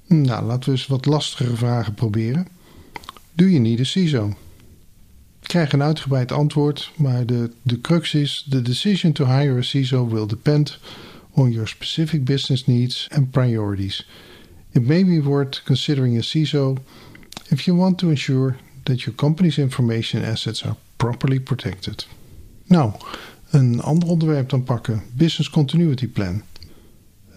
Nou, 0.07 0.45
laten 0.45 0.65
we 0.65 0.71
eens 0.71 0.87
wat 0.87 1.07
lastigere 1.07 1.57
vragen 1.57 1.95
proberen. 1.95 2.49
Do 3.35 3.45
you 3.45 3.59
need 3.59 3.81
a 3.81 3.85
CISO? 3.85 4.29
Ik 5.41 5.49
krijg 5.49 5.73
een 5.73 5.83
uitgebreid 5.83 6.33
antwoord, 6.33 6.93
maar 6.97 7.27
de, 7.27 7.51
de 7.63 7.81
crux 7.81 8.15
is: 8.15 8.47
the 8.51 8.63
decision 8.63 9.13
to 9.13 9.27
hire 9.27 9.59
a 9.59 9.63
CISO 9.63 10.09
will 10.09 10.27
depend 10.27 10.79
on 11.31 11.51
your 11.51 11.69
specific 11.69 12.25
business 12.25 12.67
needs 12.67 13.09
and 13.11 13.31
priorities. 13.31 14.09
It 14.71 14.87
may 14.87 15.05
be 15.05 15.23
worth 15.23 15.63
considering 15.63 16.19
a 16.19 16.23
CISO 16.23 16.77
if 17.51 17.67
you 17.67 17.79
want 17.79 17.99
to 17.99 18.11
ensure 18.11 18.57
that 18.85 19.07
your 19.07 19.15
company's 19.15 19.59
information 19.59 20.25
assets 20.25 20.65
are 20.65 20.77
properly 20.97 21.41
protected. 21.41 22.07
Nou, 22.67 22.93
een 23.51 23.81
ander 23.81 24.09
onderwerp 24.09 24.49
dan 24.49 24.65
pakken. 24.65 25.03
Business 25.17 25.51
Continuity 25.51 26.09
Plan. 26.09 26.43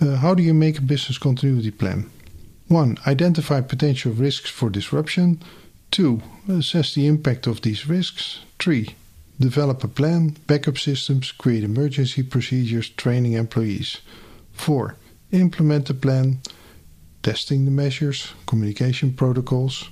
Uh, 0.01 0.21
how 0.21 0.35
do 0.35 0.41
you 0.41 0.53
make 0.53 0.79
a 0.79 0.81
business 0.81 1.17
continuity 1.17 1.71
plan? 1.71 2.09
1. 2.67 2.97
Identify 3.05 3.61
potential 3.61 4.13
risks 4.13 4.49
for 4.49 4.71
disruption. 4.71 5.41
2. 5.89 6.21
Assess 6.47 6.93
the 6.93 7.05
impact 7.05 7.47
of 7.47 7.59
these 7.59 7.85
risks. 7.87 8.45
3. 8.57 8.95
Develop 9.39 9.83
a 9.83 9.87
plan, 9.87 10.35
backup 10.47 10.77
systems, 10.77 11.31
create 11.31 11.63
emergency 11.63 12.23
procedures, 12.23 12.89
training 12.89 13.33
employees. 13.33 14.01
4. 14.53 14.95
Implement 15.31 15.85
the 15.85 15.93
plan, 15.93 16.39
testing 17.21 17.65
the 17.65 17.71
measures, 17.71 18.33
communication 18.45 19.13
protocols. 19.13 19.89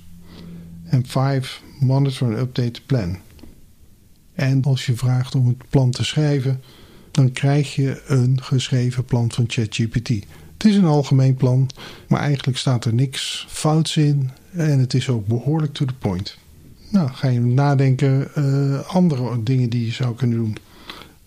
And 0.90 1.08
5. 1.08 1.62
Monitor 1.78 2.28
and 2.28 2.38
update 2.38 2.70
the 2.70 2.82
plan. 2.86 3.18
En 4.34 4.62
als 4.64 4.86
je 4.86 4.94
vraagt 4.94 5.34
om 5.34 5.46
het 5.46 5.68
plan 5.68 5.90
te 5.90 6.04
schrijven, 6.04 6.62
dan 7.10 7.32
krijg 7.32 7.74
je 7.74 8.02
een 8.06 8.42
geschreven 8.42 9.04
plan 9.04 9.32
van 9.32 9.44
ChatGPT. 9.48 10.08
Het 10.52 10.64
is 10.64 10.76
een 10.76 10.84
algemeen 10.84 11.34
plan, 11.34 11.68
maar 12.08 12.20
eigenlijk 12.20 12.58
staat 12.58 12.84
er 12.84 12.94
niks 12.94 13.46
fouts 13.48 13.96
in 13.96 14.30
en 14.50 14.78
het 14.78 14.94
is 14.94 15.08
ook 15.08 15.26
behoorlijk 15.26 15.72
to 15.72 15.84
the 15.84 15.94
point. 15.94 16.38
Nou, 16.88 17.10
ga 17.10 17.28
je 17.28 17.40
nadenken, 17.40 18.28
uh, 18.38 18.80
andere 18.88 19.42
dingen 19.42 19.70
die 19.70 19.86
je 19.86 19.92
zou 19.92 20.14
kunnen 20.14 20.36
doen. 20.36 20.56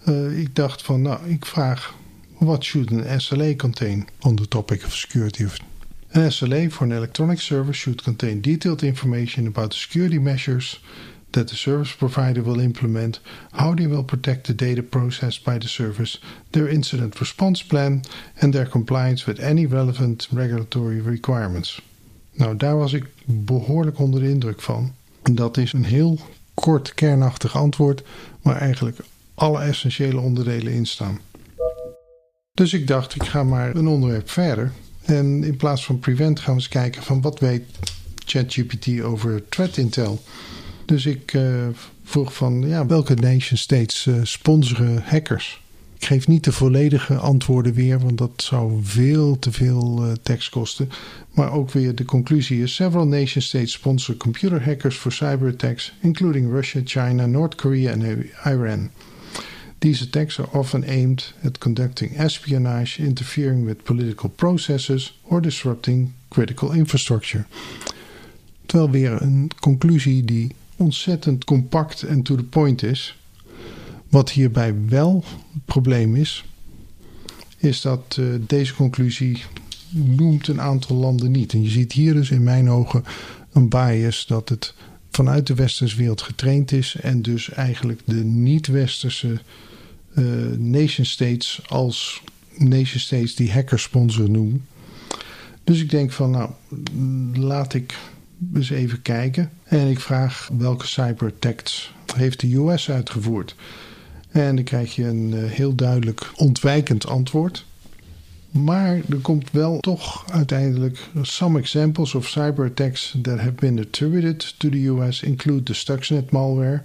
Uh, 0.06 0.39
ik 0.39 0.56
dacht 0.56 0.82
van, 0.82 1.02
nou, 1.02 1.30
ik 1.30 1.45
vraag, 1.45 1.95
what 2.38 2.63
should 2.63 2.91
an 2.91 3.21
SLA 3.21 3.56
contain 3.56 4.08
on 4.21 4.36
the 4.36 4.47
topic 4.47 4.86
of 4.86 4.95
security? 4.95 5.45
An 6.15 6.30
SLA 6.30 6.71
for 6.71 6.84
an 6.84 6.91
electronic 6.91 7.41
service 7.41 7.76
should 7.76 8.04
contain 8.04 8.41
detailed 8.41 8.84
information 8.84 9.47
about 9.47 9.71
the 9.71 9.78
security 9.78 10.19
measures 10.19 10.80
that 11.32 11.47
the 11.47 11.56
service 11.56 11.95
provider 11.95 12.43
will 12.43 12.60
implement, 12.60 13.19
how 13.52 13.73
they 13.73 13.88
will 13.88 14.04
protect 14.04 14.45
the 14.45 14.54
data 14.54 14.84
processed 14.84 15.43
by 15.43 15.58
the 15.58 15.67
service, 15.67 16.19
their 16.52 16.67
incident 16.67 17.19
response 17.19 17.63
plan 17.63 18.04
and 18.41 18.54
their 18.54 18.67
compliance 18.67 19.26
with 19.26 19.39
any 19.39 19.65
relevant 19.65 20.28
regulatory 20.32 21.02
requirements. 21.02 21.82
Nou, 22.34 22.58
daar 22.58 22.78
was 22.78 22.93
ik 22.93 23.06
behoorlijk 23.26 23.99
onder 23.99 24.19
de 24.21 24.30
indruk 24.30 24.62
van. 24.62 24.93
Dat 25.21 25.58
is 25.58 25.73
een 25.73 25.86
heel 25.86 26.19
kort, 26.54 26.93
kernachtig 26.93 27.56
antwoord, 27.56 28.04
waar 28.41 28.58
eigenlijk 28.58 28.97
alle 29.34 29.60
essentiële 29.60 30.19
onderdelen 30.19 30.73
in 30.73 30.86
staan. 30.86 31.19
Dus 32.54 32.73
ik 32.73 32.88
dacht, 32.88 33.15
ik 33.15 33.23
ga 33.23 33.43
maar 33.43 33.76
een 33.76 33.88
onderwerp 33.88 34.30
verder. 34.30 34.71
En 35.05 35.43
in 35.43 35.57
plaats 35.57 35.85
van 35.85 35.99
prevent 35.99 36.39
gaan 36.39 36.53
we 36.53 36.59
eens 36.59 36.69
kijken 36.69 37.03
van 37.03 37.21
wat 37.21 37.39
weet 37.39 37.63
ChatGPT 38.25 39.01
over 39.01 39.43
threat 39.49 39.77
intel. 39.77 40.21
Dus 40.85 41.05
ik 41.05 41.33
uh, 41.33 41.67
vroeg 42.03 42.33
van 42.33 42.67
ja, 42.67 42.85
welke 42.85 43.15
nation 43.15 43.57
states 43.57 44.05
uh, 44.05 44.15
sponsoren 44.23 45.03
hackers? 45.05 45.61
Ik 45.97 46.09
geef 46.09 46.27
niet 46.27 46.43
de 46.43 46.51
volledige 46.51 47.15
antwoorden 47.15 47.73
weer, 47.73 47.99
want 47.99 48.17
dat 48.17 48.31
zou 48.35 48.79
veel 48.81 49.39
te 49.39 49.51
veel 49.51 50.05
uh, 50.05 50.11
tekst 50.23 50.49
kosten. 50.49 50.89
Maar 51.31 51.51
ook 51.51 51.71
weer 51.71 51.95
de 51.95 52.05
conclusie 52.05 52.63
is: 52.63 52.75
several 52.75 53.07
nation 53.07 53.41
states 53.41 53.71
sponsor 53.71 54.17
computer 54.17 54.63
hackers 54.63 54.95
for 54.95 55.11
cyber 55.11 55.49
attacks, 55.49 55.93
including 56.01 56.51
Russia, 56.51 56.81
China, 56.83 57.25
North 57.25 57.55
Korea 57.55 57.93
and 57.93 58.03
Iran. 58.45 58.89
These 59.83 60.03
attacks 60.03 60.39
are 60.39 60.47
often 60.53 60.83
aimed 60.85 61.33
at 61.43 61.59
conducting 61.59 62.15
espionage, 62.15 62.99
interfering 62.99 63.65
with 63.65 63.83
political 63.83 64.29
processes 64.29 65.11
or 65.23 65.41
disrupting 65.41 66.13
critical 66.29 66.71
infrastructure. 66.71 67.45
Terwijl 68.65 68.89
weer 68.89 69.21
een 69.21 69.51
conclusie 69.59 70.23
die 70.23 70.55
ontzettend 70.75 71.43
compact 71.43 72.03
en 72.03 72.21
to 72.21 72.35
the 72.35 72.43
point 72.43 72.83
is. 72.83 73.17
Wat 74.09 74.31
hierbij 74.31 74.75
wel 74.87 75.23
het 75.53 75.65
probleem 75.65 76.15
is, 76.15 76.45
is 77.57 77.81
dat 77.81 78.17
uh, 78.19 78.35
deze 78.47 78.73
conclusie 78.73 79.43
noemt 79.89 80.47
een 80.47 80.61
aantal 80.61 80.95
landen 80.95 81.31
niet. 81.31 81.53
En 81.53 81.63
je 81.63 81.69
ziet 81.69 81.91
hier 81.91 82.13
dus 82.13 82.29
in 82.29 82.43
mijn 82.43 82.69
ogen 82.69 83.03
een 83.51 83.69
bias 83.69 84.25
dat 84.27 84.49
het 84.49 84.73
vanuit 85.11 85.47
de 85.47 85.55
westerse 85.55 85.97
wereld 85.97 86.21
getraind 86.21 86.71
is 86.71 86.95
en 86.95 87.21
dus 87.21 87.49
eigenlijk 87.49 88.01
de 88.05 88.23
niet-westerse 88.23 89.41
nation 90.58 91.06
states 91.06 91.62
als 91.67 92.21
nation 92.58 92.99
states 92.99 93.36
die 93.36 93.52
hackersponsor 93.52 94.30
noemen. 94.30 94.65
Dus 95.63 95.82
ik 95.82 95.89
denk 95.89 96.12
van 96.12 96.32
nou, 96.32 96.49
laat 97.34 97.73
ik 97.73 97.97
eens 98.54 98.69
even 98.69 99.02
kijken. 99.02 99.52
En 99.63 99.88
ik 99.88 99.99
vraag 99.99 100.49
welke 100.58 100.88
cyberattacks 100.88 101.93
heeft 102.15 102.39
de 102.39 102.56
US 102.56 102.89
uitgevoerd. 102.89 103.56
En 104.30 104.56
dan 104.56 104.63
krijg 104.63 104.95
je 104.95 105.06
een 105.06 105.32
uh, 105.34 105.52
heel 105.52 105.76
duidelijk 105.76 106.32
ontwijkend 106.36 107.08
antwoord. 107.08 107.65
Maar 108.52 109.02
er 109.10 109.17
komt 109.21 109.52
wel 109.52 109.80
toch 109.80 110.32
uiteindelijk 110.32 110.99
some 111.21 111.60
examples 111.60 112.15
of 112.15 112.28
cyber 112.28 112.65
attacks 112.65 113.15
that 113.21 113.39
have 113.39 113.52
been 113.52 113.80
attributed 113.80 114.56
to 114.58 114.69
the 114.69 114.88
US 114.88 115.21
include 115.21 115.63
the 115.63 115.73
Stuxnet 115.73 116.32
malware 116.32 116.82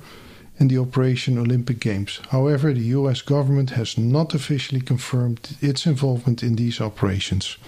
and 0.59 0.68
the 0.68 0.79
Operation 0.79 1.38
Olympic 1.38 1.85
Games. 1.85 2.21
However, 2.29 2.75
the 2.75 2.92
US 2.92 3.25
government 3.25 3.71
has 3.71 3.97
not 3.97 4.35
officially 4.35 4.83
confirmed 4.83 5.57
its 5.59 5.87
involvement 5.87 6.42
in 6.42 6.55
these 6.55 6.85
operations. 6.85 7.59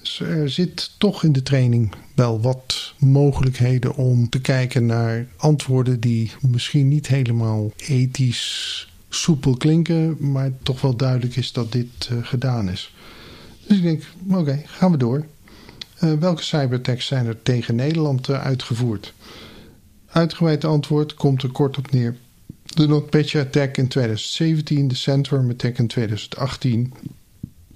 Dus 0.00 0.20
er 0.20 0.50
zit 0.50 0.90
toch 0.98 1.24
in 1.24 1.32
de 1.32 1.42
training 1.42 1.92
wel 2.14 2.40
wat 2.40 2.94
mogelijkheden 2.98 3.94
om 3.94 4.28
te 4.28 4.40
kijken 4.40 4.86
naar 4.86 5.26
antwoorden 5.36 6.00
die 6.00 6.30
misschien 6.40 6.88
niet 6.88 7.06
helemaal 7.06 7.72
ethisch 7.76 8.88
soepel 9.08 9.56
klinken, 9.56 10.16
maar 10.32 10.50
toch 10.62 10.80
wel 10.80 10.96
duidelijk 10.96 11.36
is 11.36 11.52
dat 11.52 11.72
dit 11.72 12.08
uh, 12.12 12.18
gedaan 12.22 12.68
is. 12.68 12.94
Dus 13.66 13.76
ik 13.76 13.82
denk, 13.82 14.02
oké, 14.30 14.62
gaan 14.66 14.90
we 14.90 14.96
door. 14.96 15.26
Uh, 16.04 16.12
welke 16.12 16.42
cyberattacks 16.42 17.06
zijn 17.06 17.26
er 17.26 17.42
tegen 17.42 17.74
Nederland 17.74 18.28
uh, 18.28 18.40
uitgevoerd? 18.44 19.14
Uitgebreid 20.08 20.64
antwoord 20.64 21.14
komt 21.14 21.42
er 21.42 21.50
kort 21.50 21.78
op 21.78 21.90
neer. 21.90 22.16
De 22.62 22.88
NotPetya 22.88 23.40
attack 23.40 23.76
in 23.76 23.88
2017, 23.88 24.88
de 24.88 24.94
Centrum 24.94 25.50
attack 25.50 25.78
in 25.78 25.86
2018 25.86 26.92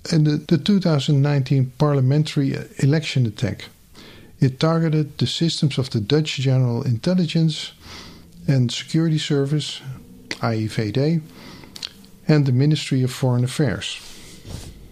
en 0.03 0.23
de, 0.23 0.43
de 0.45 0.63
2019 0.63 1.73
parliamentary 1.77 2.67
election 2.77 3.27
attack. 3.27 3.69
It 4.39 4.59
targeted 4.59 5.19
the 5.19 5.27
systems 5.27 5.79
of 5.79 5.89
the 5.89 6.07
Dutch 6.07 6.41
General 6.41 6.85
Intelligence 6.85 7.73
and 8.49 8.73
Security 8.73 9.19
Service, 9.19 9.83
AIVD, 10.41 11.21
en 12.25 12.45
the 12.45 12.53
Ministry 12.53 13.05
of 13.05 13.13
Foreign 13.13 13.45
Affairs. 13.45 14.03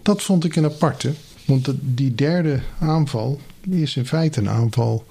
Dat 0.01 0.21
vond 0.21 0.45
ik 0.45 0.55
een 0.55 0.65
aparte, 0.65 1.13
want 1.45 1.73
die 1.81 2.15
derde 2.15 2.59
aanval 2.79 3.39
is 3.69 3.95
in 3.95 4.05
feite 4.05 4.39
een 4.39 4.49
aanval 4.49 5.05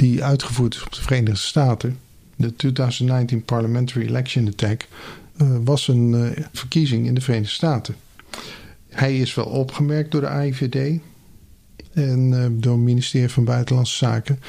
die 0.00 0.24
uitgevoerd 0.24 0.74
is 0.74 0.82
op 0.82 0.92
de 0.92 1.02
Verenigde 1.02 1.36
Staten. 1.36 1.98
De 2.36 2.56
2019 2.56 3.44
Parliamentary 3.44 4.06
Election 4.06 4.48
Attack 4.48 4.86
uh, 5.42 5.56
was 5.64 5.88
een 5.88 6.12
uh, 6.12 6.44
verkiezing 6.52 7.06
in 7.06 7.14
de 7.14 7.20
Verenigde 7.20 7.52
Staten. 7.52 7.94
Hij 8.88 9.18
is 9.18 9.34
wel 9.34 9.44
opgemerkt 9.44 10.10
door 10.10 10.20
de 10.20 10.28
AIVD 10.28 11.00
en 11.92 12.32
uh, 12.32 12.46
door 12.50 12.72
het 12.72 12.82
ministerie 12.82 13.28
van 13.28 13.44
Buitenlandse 13.44 13.96
Zaken, 13.96 14.40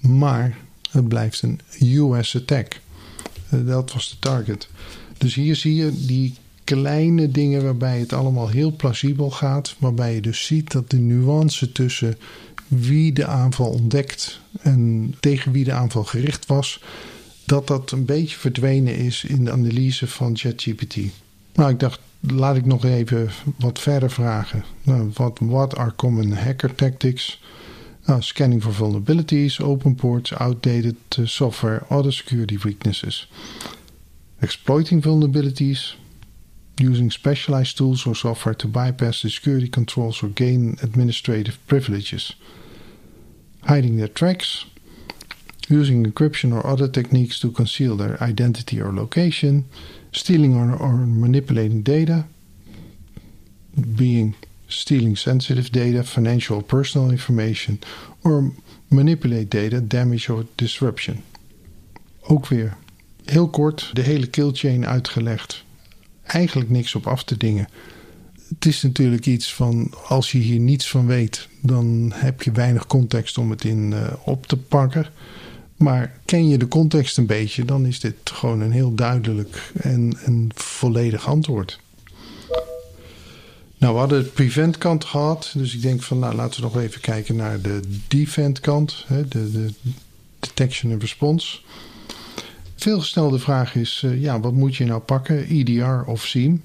maar 0.00 0.56
het 0.90 1.08
blijft 1.08 1.42
een 1.42 1.60
US 1.80 2.36
attack. 2.36 2.80
dat 3.48 3.92
was 3.92 4.10
de 4.10 4.18
target. 4.18 4.68
Dus 5.18 5.34
hier 5.34 5.56
zie 5.56 5.74
je 5.74 6.06
die 6.06 6.34
kleine 6.64 7.30
dingen 7.30 7.64
waarbij 7.64 7.98
het 7.98 8.12
allemaal 8.12 8.48
heel 8.48 8.76
plausibel 8.76 9.30
gaat, 9.30 9.76
waarbij 9.78 10.14
je 10.14 10.20
dus 10.20 10.46
ziet 10.46 10.72
dat 10.72 10.90
de 10.90 10.98
nuance 10.98 11.72
tussen 11.72 12.16
wie 12.78 13.12
de 13.12 13.26
aanval 13.26 13.70
ontdekt 13.70 14.40
en 14.60 15.14
tegen 15.20 15.52
wie 15.52 15.64
de 15.64 15.72
aanval 15.72 16.04
gericht 16.04 16.46
was, 16.46 16.80
dat 17.44 17.66
dat 17.66 17.90
een 17.90 18.04
beetje 18.04 18.36
verdwenen 18.36 18.96
is 18.96 19.24
in 19.24 19.44
de 19.44 19.52
analyse 19.52 20.06
van 20.06 20.36
ChatGPT. 20.36 20.96
Nou, 21.54 21.70
ik 21.70 21.80
dacht, 21.80 22.00
laat 22.20 22.56
ik 22.56 22.64
nog 22.64 22.84
even 22.84 23.30
wat 23.58 23.78
verder 23.78 24.10
vragen. 24.10 24.64
Nou, 24.82 25.10
what, 25.14 25.38
what 25.42 25.76
are 25.76 25.94
common 25.96 26.32
hacker 26.32 26.74
tactics? 26.74 27.40
Nou, 28.04 28.22
scanning 28.22 28.62
for 28.62 28.74
vulnerabilities, 28.74 29.60
open 29.60 29.94
ports, 29.94 30.34
outdated 30.34 30.96
software, 31.22 31.82
other 31.88 32.12
security 32.12 32.58
weaknesses. 32.62 33.28
Exploiting 34.38 35.02
vulnerabilities, 35.02 35.96
using 36.74 37.12
specialized 37.12 37.76
tools 37.76 38.06
or 38.06 38.16
software 38.16 38.56
to 38.56 38.68
bypass 38.68 39.20
the 39.20 39.28
security 39.28 39.68
controls 39.68 40.22
or 40.22 40.30
gain 40.34 40.78
administrative 40.82 41.58
privileges. 41.64 42.36
Hiding 43.66 43.96
their 43.96 44.12
tracks, 44.12 44.66
using 45.68 46.04
encryption 46.04 46.52
or 46.52 46.66
other 46.66 46.90
techniques 46.90 47.38
to 47.40 47.50
conceal 47.50 47.96
their 47.96 48.22
identity 48.22 48.80
or 48.80 48.92
location, 48.92 49.66
stealing 50.10 50.54
or, 50.54 51.06
manipulating 51.06 51.82
data, 51.82 52.24
being 53.96 54.34
stealing 54.66 55.16
sensitive 55.16 55.70
data, 55.70 56.02
financial 56.02 56.56
or 56.56 56.62
personal 56.62 57.10
information, 57.10 57.78
or 58.22 58.52
manipulate 58.90 59.48
data, 59.48 59.80
damage 59.80 60.28
or 60.30 60.44
disruption. 60.54 61.22
Ook 62.22 62.46
weer 62.46 62.76
heel 63.24 63.48
kort 63.48 63.90
de 63.92 64.00
hele 64.00 64.26
killchain 64.26 64.86
uitgelegd. 64.86 65.64
Eigenlijk 66.22 66.70
niks 66.70 66.94
op 66.94 67.06
af 67.06 67.24
te 67.24 67.36
dingen. 67.36 67.68
Het 68.54 68.66
is 68.66 68.82
natuurlijk 68.82 69.26
iets 69.26 69.54
van 69.54 69.92
als 70.06 70.32
je 70.32 70.38
hier 70.38 70.60
niets 70.60 70.90
van 70.90 71.06
weet, 71.06 71.48
dan 71.60 72.12
heb 72.14 72.42
je 72.42 72.52
weinig 72.52 72.86
context 72.86 73.38
om 73.38 73.50
het 73.50 73.64
in 73.64 73.90
uh, 73.92 74.12
op 74.24 74.46
te 74.46 74.56
pakken. 74.56 75.06
Maar 75.76 76.18
ken 76.24 76.48
je 76.48 76.58
de 76.58 76.68
context 76.68 77.18
een 77.18 77.26
beetje, 77.26 77.64
dan 77.64 77.86
is 77.86 78.00
dit 78.00 78.14
gewoon 78.24 78.60
een 78.60 78.72
heel 78.72 78.94
duidelijk 78.94 79.72
en 79.74 80.16
een 80.24 80.50
volledig 80.54 81.26
antwoord. 81.26 81.80
Nou, 83.78 83.92
we 83.92 84.00
hadden 84.00 84.22
de 84.22 84.28
prevent 84.28 84.78
kant 84.78 85.04
gehad. 85.04 85.52
Dus 85.54 85.74
ik 85.74 85.82
denk 85.82 86.02
van, 86.02 86.18
nou, 86.18 86.34
laten 86.34 86.60
we 86.60 86.66
nog 86.66 86.76
even 86.76 87.00
kijken 87.00 87.36
naar 87.36 87.60
de 87.60 87.80
defend 88.08 88.60
kant. 88.60 89.04
Hè, 89.06 89.28
de, 89.28 89.50
de 89.50 89.72
detection 90.38 90.92
en 90.92 91.00
response. 91.00 91.58
Veel 92.76 92.98
gestelde 92.98 93.38
vraag 93.38 93.74
is, 93.74 94.02
uh, 94.04 94.20
ja, 94.20 94.40
wat 94.40 94.52
moet 94.52 94.76
je 94.76 94.84
nou 94.84 95.00
pakken? 95.00 95.46
EDR 95.46 96.10
of 96.10 96.26
SIEM? 96.26 96.62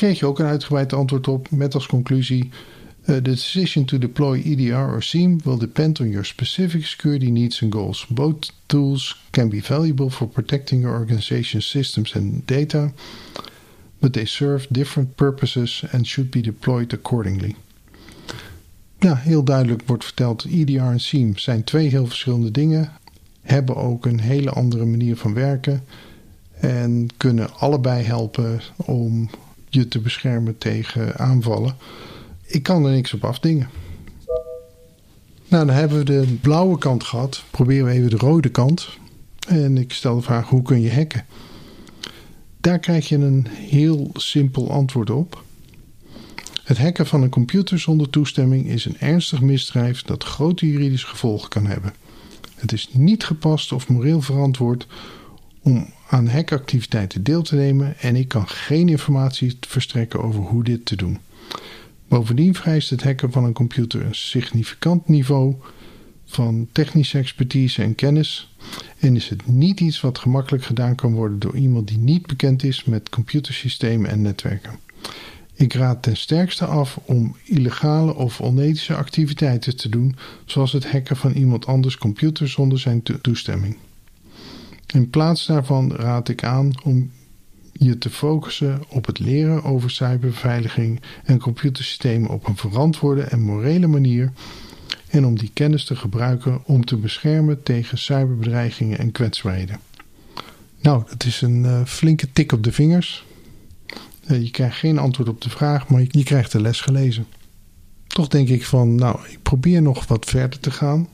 Kreeg 0.00 0.18
je 0.18 0.26
ook 0.26 0.38
een 0.38 0.46
uitgebreid 0.46 0.92
antwoord 0.92 1.28
op 1.28 1.50
met 1.50 1.74
als 1.74 1.86
conclusie... 1.86 2.48
Uh, 2.48 3.16
the 3.16 3.22
decision 3.22 3.84
to 3.84 3.98
deploy 3.98 4.42
EDR 4.44 4.74
or 4.74 5.02
SIEM 5.02 5.40
will 5.44 5.58
depend 5.58 6.00
on 6.00 6.08
your 6.08 6.24
specific 6.24 6.86
security 6.86 7.30
needs 7.30 7.62
and 7.62 7.72
goals. 7.72 8.06
Both 8.08 8.52
tools 8.66 9.22
can 9.30 9.48
be 9.48 9.62
valuable 9.62 10.10
for 10.10 10.28
protecting 10.28 10.82
your 10.82 10.98
organization's 10.98 11.68
systems 11.68 12.14
and 12.16 12.46
data, 12.46 12.92
but 13.98 14.12
they 14.12 14.24
serve 14.24 14.66
different 14.70 15.16
purposes 15.16 15.84
and 15.92 16.06
should 16.06 16.30
be 16.30 16.40
deployed 16.40 16.92
accordingly. 16.92 17.54
Ja, 18.98 19.14
heel 19.14 19.42
duidelijk 19.42 19.82
wordt 19.86 20.04
verteld: 20.04 20.44
EDR 20.44 20.80
en 20.80 21.00
SIEM 21.00 21.38
zijn 21.38 21.64
twee 21.64 21.88
heel 21.88 22.06
verschillende 22.06 22.50
dingen, 22.50 22.92
hebben 23.40 23.76
ook 23.76 24.06
een 24.06 24.20
hele 24.20 24.50
andere 24.50 24.84
manier 24.84 25.16
van 25.16 25.34
werken 25.34 25.84
en 26.60 27.06
kunnen 27.16 27.54
allebei 27.58 28.04
helpen 28.04 28.60
om 28.76 29.30
je 29.70 29.88
te 29.88 29.98
beschermen 29.98 30.58
tegen 30.58 31.18
aanvallen. 31.18 31.76
Ik 32.46 32.62
kan 32.62 32.84
er 32.84 32.92
niks 32.92 33.14
op 33.14 33.24
afdingen. 33.24 33.68
Nou, 35.48 35.66
dan 35.66 35.74
hebben 35.74 35.98
we 35.98 36.04
de 36.04 36.38
blauwe 36.40 36.78
kant 36.78 37.04
gehad. 37.04 37.44
Proberen 37.50 37.86
we 37.86 37.92
even 37.92 38.10
de 38.10 38.16
rode 38.16 38.48
kant. 38.48 38.88
En 39.48 39.78
ik 39.78 39.92
stel 39.92 40.16
de 40.16 40.22
vraag: 40.22 40.48
hoe 40.48 40.62
kun 40.62 40.80
je 40.80 40.92
hacken? 40.92 41.26
Daar 42.60 42.78
krijg 42.78 43.08
je 43.08 43.16
een 43.16 43.46
heel 43.50 44.10
simpel 44.12 44.70
antwoord 44.70 45.10
op. 45.10 45.42
Het 46.64 46.78
hacken 46.78 47.06
van 47.06 47.22
een 47.22 47.30
computer 47.30 47.78
zonder 47.78 48.10
toestemming 48.10 48.66
is 48.66 48.84
een 48.84 48.98
ernstig 48.98 49.40
misdrijf 49.40 50.02
dat 50.02 50.24
grote 50.24 50.66
juridische 50.66 51.06
gevolgen 51.06 51.48
kan 51.48 51.66
hebben. 51.66 51.94
Het 52.54 52.72
is 52.72 52.88
niet 52.92 53.24
gepast 53.24 53.72
of 53.72 53.88
moreel 53.88 54.20
verantwoord 54.20 54.86
om 55.62 55.86
aan 56.08 56.28
hackactiviteiten 56.28 57.22
deel 57.22 57.42
te 57.42 57.54
nemen 57.54 57.98
en 57.98 58.16
ik 58.16 58.28
kan 58.28 58.48
geen 58.48 58.88
informatie 58.88 59.56
verstrekken 59.60 60.22
over 60.22 60.40
hoe 60.40 60.64
dit 60.64 60.84
te 60.84 60.96
doen. 60.96 61.18
Bovendien 62.08 62.54
vereist 62.54 62.90
het 62.90 63.02
hacken 63.02 63.32
van 63.32 63.44
een 63.44 63.52
computer 63.52 64.04
een 64.04 64.14
significant 64.14 65.08
niveau 65.08 65.54
van 66.24 66.68
technische 66.72 67.18
expertise 67.18 67.82
en 67.82 67.94
kennis 67.94 68.54
en 68.98 69.16
is 69.16 69.28
het 69.28 69.46
niet 69.46 69.80
iets 69.80 70.00
wat 70.00 70.18
gemakkelijk 70.18 70.64
gedaan 70.64 70.94
kan 70.94 71.14
worden 71.14 71.38
door 71.38 71.56
iemand 71.56 71.88
die 71.88 71.98
niet 71.98 72.26
bekend 72.26 72.62
is 72.62 72.84
met 72.84 73.08
computersystemen 73.08 74.10
en 74.10 74.22
netwerken. 74.22 74.78
Ik 75.54 75.74
raad 75.74 76.02
ten 76.02 76.16
sterkste 76.16 76.64
af 76.64 76.98
om 77.04 77.36
illegale 77.44 78.14
of 78.14 78.40
onethische 78.40 78.94
activiteiten 78.94 79.76
te 79.76 79.88
doen, 79.88 80.16
zoals 80.44 80.72
het 80.72 80.90
hacken 80.90 81.16
van 81.16 81.32
iemand 81.32 81.66
anders 81.66 81.98
computer 81.98 82.48
zonder 82.48 82.78
zijn 82.78 83.02
toestemming. 83.20 83.76
In 84.92 85.10
plaats 85.10 85.46
daarvan 85.46 85.92
raad 85.92 86.28
ik 86.28 86.44
aan 86.44 86.72
om 86.82 87.10
je 87.72 87.98
te 87.98 88.10
focussen 88.10 88.82
op 88.88 89.06
het 89.06 89.18
leren 89.18 89.64
over 89.64 89.90
cyberbeveiliging 89.90 91.00
en 91.24 91.38
computersystemen 91.38 92.30
op 92.30 92.46
een 92.46 92.56
verantwoorde 92.56 93.22
en 93.22 93.40
morele 93.40 93.86
manier 93.86 94.32
en 95.08 95.26
om 95.26 95.38
die 95.38 95.50
kennis 95.52 95.84
te 95.84 95.96
gebruiken 95.96 96.60
om 96.64 96.84
te 96.84 96.96
beschermen 96.96 97.62
tegen 97.62 97.98
cyberbedreigingen 97.98 98.98
en 98.98 99.12
kwetsbaarheden. 99.12 99.80
Nou, 100.80 101.02
dat 101.08 101.24
is 101.24 101.40
een 101.40 101.64
uh, 101.64 101.84
flinke 101.84 102.32
tik 102.32 102.52
op 102.52 102.64
de 102.64 102.72
vingers. 102.72 103.24
Uh, 104.30 104.42
je 104.42 104.50
krijgt 104.50 104.76
geen 104.76 104.98
antwoord 104.98 105.28
op 105.28 105.40
de 105.40 105.50
vraag, 105.50 105.88
maar 105.88 106.04
je 106.08 106.24
krijgt 106.24 106.52
de 106.52 106.60
les 106.60 106.80
gelezen. 106.80 107.26
Toch 108.06 108.28
denk 108.28 108.48
ik 108.48 108.64
van, 108.64 108.94
nou, 108.94 109.18
ik 109.28 109.42
probeer 109.42 109.82
nog 109.82 110.06
wat 110.06 110.24
verder 110.24 110.60
te 110.60 110.70
gaan. 110.70 111.08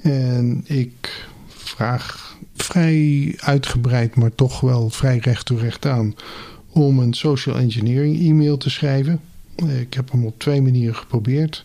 En 0.00 0.64
ik 0.66 1.26
vraag 1.46 2.33
vrij 2.54 3.34
uitgebreid, 3.38 4.14
maar 4.14 4.34
toch 4.34 4.60
wel 4.60 4.90
vrij 4.90 5.18
recht 5.18 5.46
toe 5.46 5.58
recht 5.58 5.86
aan, 5.86 6.14
om 6.70 6.98
een 6.98 7.14
social 7.14 7.56
engineering 7.56 8.20
e-mail 8.20 8.56
te 8.56 8.70
schrijven. 8.70 9.20
Uh, 9.62 9.80
ik 9.80 9.94
heb 9.94 10.10
hem 10.10 10.26
op 10.26 10.38
twee 10.38 10.62
manieren 10.62 10.96
geprobeerd. 10.96 11.64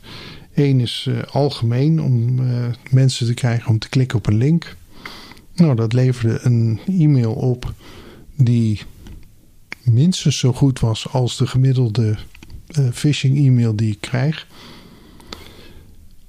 Eén 0.54 0.80
is 0.80 1.06
uh, 1.10 1.22
algemeen 1.32 2.02
om 2.02 2.40
uh, 2.40 2.66
mensen 2.92 3.26
te 3.26 3.34
krijgen 3.34 3.70
om 3.70 3.80
te 3.80 3.90
klikken 3.90 4.18
op 4.18 4.28
een 4.28 4.38
link. 4.38 4.76
Nou, 5.56 5.76
dat 5.76 5.94
leverde 5.94 6.40
een 6.42 6.80
e-mail 6.88 7.34
op 7.34 7.74
die 8.36 8.82
minstens 9.84 10.38
zo 10.40 10.54
goed 10.54 10.80
was 10.80 11.08
als 11.12 11.38
de 11.38 11.48
gemiddelde 11.48 12.18
phishing 12.94 13.38
e-mail 13.38 13.76
die 13.76 13.92
ik 13.92 14.02
krijg. 14.02 14.48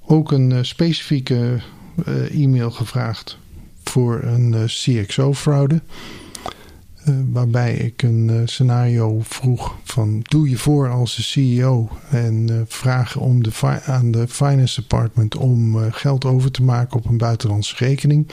Ook 0.01 0.31
een 0.31 0.65
specifieke 0.65 1.59
e-mail 2.31 2.71
gevraagd 2.71 3.37
voor 3.91 4.21
een 4.23 4.65
CXO-fraude. 4.65 5.81
Uh, 7.09 7.15
waarbij 7.31 7.73
ik 7.73 8.03
een 8.03 8.29
uh, 8.31 8.41
scenario 8.45 9.19
vroeg 9.23 9.75
van 9.83 10.19
doe 10.21 10.49
je 10.49 10.57
voor 10.57 10.89
als 10.89 11.15
de 11.15 11.21
CEO 11.21 11.89
en 12.09 12.65
vraag 12.67 13.17
om 13.17 13.43
de 13.43 13.51
aan 13.85 14.11
de 14.11 14.27
finance 14.27 14.81
department 14.81 15.35
om 15.35 15.91
geld 15.91 16.25
over 16.25 16.51
te 16.51 16.63
maken 16.63 16.97
op 16.97 17.05
een 17.05 17.17
buitenlandse 17.17 17.75
rekening. 17.77 18.31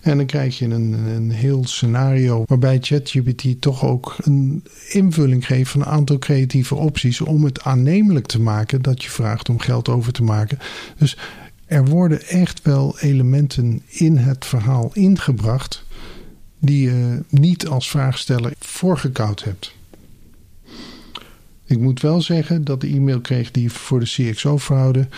En 0.00 0.16
dan 0.16 0.26
krijg 0.26 0.58
je 0.58 0.64
een, 0.64 0.92
een 0.92 1.30
heel 1.30 1.66
scenario 1.66 2.42
waarbij 2.46 2.78
ChatGPT 2.80 3.60
toch 3.60 3.84
ook 3.84 4.16
een 4.18 4.64
invulling 4.88 5.46
geeft 5.46 5.70
van 5.70 5.80
een 5.80 5.86
aantal 5.86 6.18
creatieve 6.18 6.74
opties 6.74 7.20
om 7.20 7.44
het 7.44 7.62
aannemelijk 7.62 8.26
te 8.26 8.40
maken 8.40 8.82
dat 8.82 9.02
je 9.02 9.10
vraagt 9.10 9.48
om 9.48 9.58
geld 9.58 9.88
over 9.88 10.12
te 10.12 10.22
maken. 10.22 10.58
Dus 10.98 11.16
er 11.68 11.84
worden 11.84 12.26
echt 12.26 12.62
wel 12.62 12.98
elementen 12.98 13.82
in 13.86 14.16
het 14.16 14.44
verhaal 14.46 14.90
ingebracht 14.92 15.84
die 16.58 16.82
je 16.82 17.22
niet 17.28 17.66
als 17.66 17.90
vraagsteller 17.90 18.52
voorgekoud 18.58 19.44
hebt. 19.44 19.74
Ik 21.64 21.78
moet 21.78 22.00
wel 22.00 22.22
zeggen 22.22 22.64
dat 22.64 22.80
de 22.80 22.88
e-mail 22.88 23.20
kreeg 23.20 23.50
die 23.50 23.72
voor 23.72 24.00
de 24.00 24.06
CXO-fraude 24.06 25.08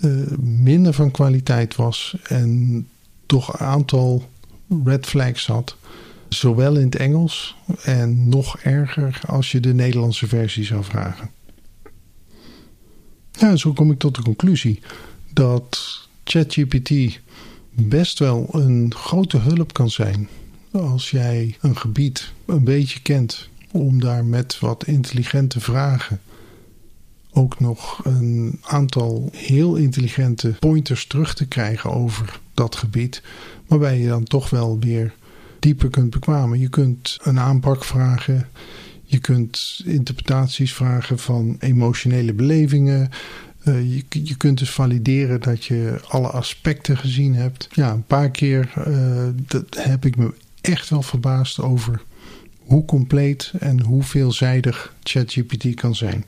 uh, 0.00 0.26
minder 0.38 0.92
van 0.92 1.10
kwaliteit 1.10 1.76
was 1.76 2.16
en 2.22 2.88
toch 3.26 3.52
een 3.52 3.66
aantal 3.66 4.28
red 4.84 5.06
flags 5.06 5.46
had. 5.46 5.76
Zowel 6.28 6.76
in 6.76 6.84
het 6.84 6.96
Engels 6.96 7.56
en 7.82 8.28
nog 8.28 8.58
erger 8.58 9.20
als 9.26 9.52
je 9.52 9.60
de 9.60 9.74
Nederlandse 9.74 10.26
versie 10.26 10.64
zou 10.64 10.84
vragen. 10.84 11.30
Ja, 13.32 13.56
zo 13.56 13.72
kom 13.72 13.90
ik 13.90 13.98
tot 13.98 14.14
de 14.14 14.22
conclusie 14.22 14.80
dat 15.32 15.98
ChatGPT 16.24 17.20
best 17.70 18.18
wel 18.18 18.48
een 18.52 18.94
grote 18.96 19.38
hulp 19.38 19.72
kan 19.72 19.90
zijn 19.90 20.28
als 20.72 21.10
jij 21.10 21.56
een 21.60 21.76
gebied 21.76 22.32
een 22.46 22.64
beetje 22.64 23.00
kent, 23.00 23.48
om 23.70 24.00
daar 24.00 24.24
met 24.24 24.58
wat 24.58 24.86
intelligente 24.86 25.60
vragen 25.60 26.20
ook 27.32 27.60
nog 27.60 28.00
een 28.04 28.58
aantal 28.62 29.28
heel 29.32 29.76
intelligente 29.76 30.48
pointers 30.58 31.06
terug 31.06 31.34
te 31.34 31.46
krijgen 31.46 31.90
over 31.90 32.40
dat 32.54 32.76
gebied, 32.76 33.22
waarbij 33.66 33.98
je 33.98 34.08
dan 34.08 34.24
toch 34.24 34.50
wel 34.50 34.78
weer 34.78 35.14
dieper 35.58 35.90
kunt 35.90 36.10
bekwamen. 36.10 36.58
Je 36.58 36.68
kunt 36.68 37.18
een 37.22 37.38
aanpak 37.38 37.84
vragen, 37.84 38.48
je 39.04 39.18
kunt 39.18 39.80
interpretaties 39.84 40.74
vragen 40.74 41.18
van 41.18 41.56
emotionele 41.58 42.32
belevingen. 42.32 43.10
Uh, 43.64 43.94
je, 43.94 44.04
je 44.22 44.36
kunt 44.36 44.58
dus 44.58 44.70
valideren 44.70 45.40
dat 45.40 45.64
je 45.64 46.00
alle 46.08 46.28
aspecten 46.28 46.96
gezien 46.96 47.34
hebt. 47.34 47.68
Ja, 47.72 47.92
een 47.92 48.04
paar 48.04 48.30
keer 48.30 48.72
uh, 48.88 49.28
dat 49.46 49.64
heb 49.76 50.04
ik 50.04 50.16
me 50.16 50.34
echt 50.60 50.88
wel 50.88 51.02
verbaasd 51.02 51.60
over 51.60 52.02
hoe 52.58 52.84
compleet 52.84 53.52
en 53.58 53.80
hoe 53.80 54.02
veelzijdig 54.02 54.94
ChatGPT 55.02 55.74
kan 55.74 55.94
zijn. 55.94 56.24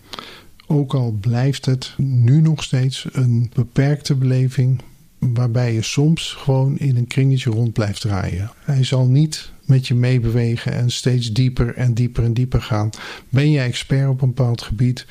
Ook 0.67 0.95
al 0.95 1.11
blijft 1.21 1.67
het 1.67 1.95
nu 1.97 2.41
nog 2.41 2.63
steeds 2.63 3.07
een 3.13 3.51
beperkte 3.55 4.15
beleving 4.15 4.83
waarbij 5.19 5.75
je 5.75 5.83
soms 5.83 6.33
gewoon 6.33 6.79
in 6.79 6.97
een 6.97 7.07
kringetje 7.07 7.51
rond 7.51 7.73
blijft 7.73 8.01
draaien. 8.01 8.51
Hij 8.65 8.85
zal 8.85 9.07
niet 9.07 9.53
met 9.65 9.87
je 9.87 9.95
meebewegen 9.95 10.73
en 10.73 10.91
steeds 10.91 11.33
dieper 11.33 11.75
en 11.75 11.95
dieper 11.95 12.25
en 12.25 12.35
dieper 12.35 12.63
gaan. 12.63 12.91
Ben 13.29 13.51
je 13.51 13.61
expert 13.61 14.09
op 14.09 14.23
een 14.23 14.29
bepaald 14.29 14.63
gebied, 14.63 15.07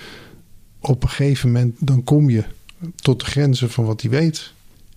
op 0.81 1.03
een 1.03 1.09
gegeven 1.09 1.51
moment 1.51 1.75
dan 1.79 2.03
kom 2.03 2.29
je 2.29 2.43
tot 2.95 3.19
de 3.19 3.25
grenzen 3.25 3.69
van 3.69 3.85
wat 3.85 4.01
hij 4.01 4.09
weet. 4.09 4.53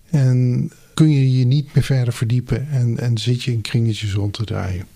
En 0.09 0.71
kun 0.93 1.09
je 1.09 1.37
je 1.37 1.45
niet 1.45 1.73
meer 1.73 1.83
verder 1.83 2.13
verdiepen 2.13 2.69
en, 2.69 2.99
en 2.99 3.17
zit 3.17 3.43
je 3.43 3.51
in 3.51 3.61
kringetjes 3.61 4.13
rond 4.13 4.33
te 4.33 4.43
draaien. 4.43 4.87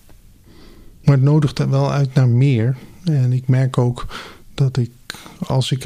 Maar 1.04 1.14
het 1.14 1.24
nodigt 1.24 1.58
er 1.58 1.70
wel 1.70 1.92
uit 1.92 2.14
naar 2.14 2.28
meer. 2.28 2.76
En 3.04 3.32
ik 3.32 3.48
merk 3.48 3.78
ook 3.78 4.06
dat 4.54 4.76
ik, 4.76 4.90
als 5.38 5.70
ik 5.70 5.84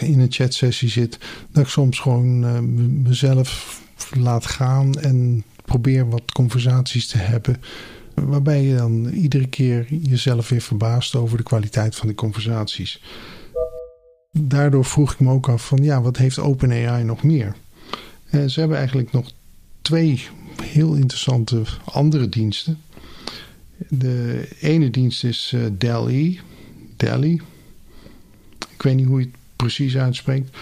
in 0.00 0.20
een 0.20 0.32
chatsessie 0.32 0.88
zit, 0.88 1.18
dat 1.52 1.62
ik 1.62 1.68
soms 1.68 1.98
gewoon 1.98 2.44
uh, 2.44 2.58
mezelf 3.02 3.80
laat 4.10 4.46
gaan 4.46 4.94
en 4.94 5.44
probeer 5.64 6.08
wat 6.08 6.32
conversaties 6.32 7.06
te 7.06 7.18
hebben. 7.18 7.60
Waarbij 8.14 8.62
je 8.62 8.76
dan 8.76 9.06
iedere 9.06 9.46
keer 9.46 9.86
jezelf 9.88 10.48
weer 10.48 10.60
verbaast 10.60 11.14
over 11.14 11.36
de 11.36 11.42
kwaliteit 11.42 11.96
van 11.96 12.08
de 12.08 12.14
conversaties. 12.14 13.00
Daardoor 14.38 14.84
vroeg 14.84 15.12
ik 15.12 15.20
me 15.20 15.30
ook 15.30 15.48
af 15.48 15.66
van 15.66 15.82
ja, 15.82 16.02
wat 16.02 16.16
heeft 16.16 16.38
OpenAI 16.38 17.04
nog 17.04 17.22
meer? 17.22 17.56
En 18.30 18.42
eh, 18.42 18.48
ze 18.48 18.60
hebben 18.60 18.78
eigenlijk 18.78 19.12
nog 19.12 19.32
twee 19.82 20.22
heel 20.62 20.94
interessante 20.94 21.62
andere 21.84 22.28
diensten. 22.28 22.78
De 23.88 24.48
ene 24.60 24.90
dienst 24.90 25.24
is 25.24 25.52
uh, 25.54 25.66
DALL-E. 25.72 26.38
DALL-E. 26.96 27.38
Ik 28.68 28.82
weet 28.82 28.96
niet 28.96 29.06
hoe 29.06 29.20
je 29.20 29.26
het 29.26 29.34
precies 29.56 29.96
uitspreekt. 29.96 30.56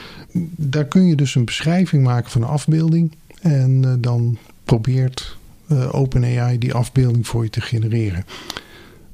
Daar 0.56 0.84
kun 0.84 1.06
je 1.06 1.16
dus 1.16 1.34
een 1.34 1.44
beschrijving 1.44 2.02
maken 2.02 2.30
van 2.30 2.42
een 2.42 2.48
afbeelding. 2.48 3.12
En 3.40 3.82
uh, 3.84 3.92
dan 3.98 4.38
probeert 4.64 5.36
uh, 5.68 5.94
OpenAI 5.94 6.58
die 6.58 6.74
afbeelding 6.74 7.26
voor 7.26 7.44
je 7.44 7.50
te 7.50 7.60
genereren. 7.60 8.24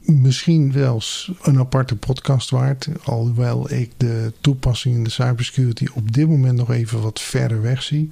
Misschien 0.00 0.72
wel 0.72 1.02
een 1.42 1.58
aparte 1.58 1.96
podcast 1.96 2.50
waard. 2.50 2.88
Alhoewel 3.04 3.72
ik 3.72 3.90
de 3.96 4.32
toepassing 4.40 4.94
in 4.94 5.04
de 5.04 5.10
cybersecurity 5.10 5.86
op 5.94 6.12
dit 6.12 6.28
moment 6.28 6.56
nog 6.56 6.70
even 6.70 7.02
wat 7.02 7.20
verder 7.20 7.62
weg 7.62 7.82
zie. 7.82 8.10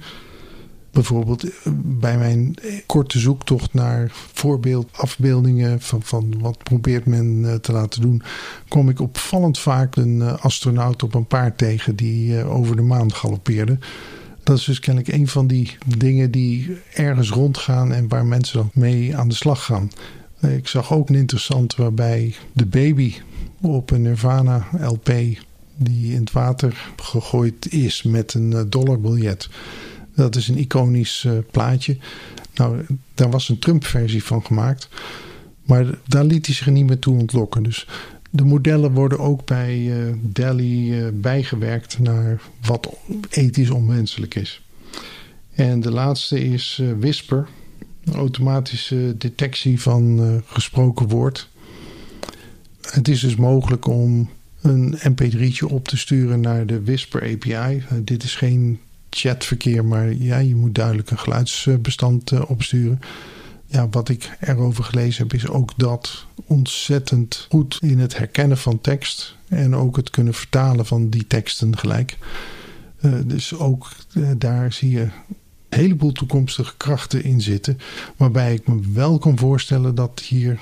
Bijvoorbeeld 0.91 1.43
eh, 1.43 1.71
bij 1.75 2.17
mijn 2.17 2.55
korte 2.85 3.19
zoektocht 3.19 3.73
naar 3.73 4.11
voorbeeldafbeeldingen 4.33 5.81
van, 5.81 6.01
van 6.03 6.39
wat 6.39 6.63
probeert 6.63 7.05
men 7.05 7.41
eh, 7.45 7.55
te 7.55 7.71
laten 7.71 8.01
doen, 8.01 8.21
kom 8.67 8.89
ik 8.89 8.99
opvallend 8.99 9.59
vaak 9.59 9.95
een 9.95 10.21
eh, 10.21 10.43
astronaut 10.43 11.03
op 11.03 11.13
een 11.13 11.27
paard 11.27 11.57
tegen 11.57 11.95
die 11.95 12.43
over 12.43 12.75
de 12.75 12.81
maan 12.81 13.13
galoppeerde. 13.13 13.77
Dat 14.43 14.57
is 14.57 14.63
dus 14.63 14.79
kennelijk 14.79 15.13
een 15.13 15.27
van 15.27 15.47
die 15.47 15.77
dingen 15.97 16.31
die 16.31 16.77
ergens 16.93 17.29
rondgaan 17.29 17.93
en 17.93 18.07
waar 18.07 18.25
mensen 18.25 18.57
dan 18.57 18.71
mee 18.73 19.17
aan 19.17 19.27
de 19.27 19.35
slag 19.35 19.65
gaan. 19.65 19.89
Ik 20.41 20.67
zag 20.67 20.93
ook 20.93 21.09
een 21.09 21.15
interessant 21.15 21.75
waarbij 21.75 22.35
de 22.53 22.65
baby 22.65 23.13
op 23.61 23.91
een 23.91 24.01
Nirvana 24.01 24.67
LP 24.81 25.11
die 25.75 26.13
in 26.13 26.19
het 26.19 26.31
water 26.31 26.91
gegooid 26.95 27.71
is 27.71 28.03
met 28.03 28.33
een 28.33 28.69
dollarbiljet 28.69 29.49
Dat 30.15 30.35
is 30.35 30.47
een 30.47 30.57
iconisch 30.57 31.23
uh, 31.27 31.33
plaatje. 31.51 31.97
Nou, 32.55 32.85
daar 33.13 33.29
was 33.29 33.49
een 33.49 33.59
Trump-versie 33.59 34.23
van 34.23 34.45
gemaakt. 34.45 34.89
Maar 35.63 35.85
daar 36.07 36.23
liet 36.23 36.45
hij 36.45 36.55
zich 36.55 36.69
niet 36.69 36.87
meer 36.87 36.99
toe 36.99 37.19
ontlokken. 37.19 37.63
Dus 37.63 37.87
de 38.29 38.43
modellen 38.43 38.91
worden 38.91 39.19
ook 39.19 39.45
bij 39.45 39.91
Delhi 40.21 41.03
bijgewerkt 41.13 41.99
naar 41.99 42.41
wat 42.61 42.95
ethisch 43.29 43.69
onwenselijk 43.69 44.35
is. 44.35 44.61
En 45.53 45.79
de 45.79 45.91
laatste 45.91 46.43
is 46.43 46.81
Whisper, 46.99 47.47
automatische 48.13 49.15
detectie 49.17 49.81
van 49.81 50.41
gesproken 50.45 51.07
woord. 51.07 51.49
Het 52.81 53.07
is 53.07 53.19
dus 53.19 53.35
mogelijk 53.35 53.87
om 53.87 54.29
een 54.61 54.97
mp3'tje 54.97 55.65
op 55.67 55.87
te 55.87 55.97
sturen 55.97 56.39
naar 56.39 56.65
de 56.65 56.83
Whisper 56.83 57.21
API. 57.21 57.83
dit 58.03 58.23
is 58.23 58.35
geen 58.35 58.79
chatverkeer, 59.09 59.85
maar 59.85 60.13
ja, 60.13 60.37
je 60.37 60.55
moet 60.55 60.75
duidelijk 60.75 61.11
een 61.11 61.19
geluidsbestand 61.19 62.47
opsturen 62.47 62.99
ja, 63.69 63.89
wat 63.89 64.09
ik 64.09 64.37
erover 64.39 64.83
gelezen 64.83 65.23
heb, 65.23 65.33
is 65.33 65.47
ook 65.47 65.71
dat 65.77 66.25
ontzettend 66.45 67.45
goed 67.49 67.77
in 67.81 67.99
het 67.99 68.17
herkennen 68.17 68.57
van 68.57 68.81
tekst 68.81 69.35
en 69.47 69.75
ook 69.75 69.95
het 69.95 70.09
kunnen 70.09 70.33
vertalen 70.33 70.85
van 70.85 71.09
die 71.09 71.27
teksten 71.27 71.77
gelijk. 71.77 72.17
Dus 73.25 73.53
ook 73.53 73.91
daar 74.37 74.73
zie 74.73 74.89
je 74.89 75.07
heleboel 75.69 76.11
toekomstige 76.11 76.77
krachten 76.77 77.23
in 77.23 77.41
zitten. 77.41 77.77
Waarbij 78.17 78.53
ik 78.53 78.67
me 78.67 78.79
wel 78.93 79.17
kan 79.17 79.37
voorstellen 79.37 79.95
dat 79.95 80.19
hier, 80.19 80.59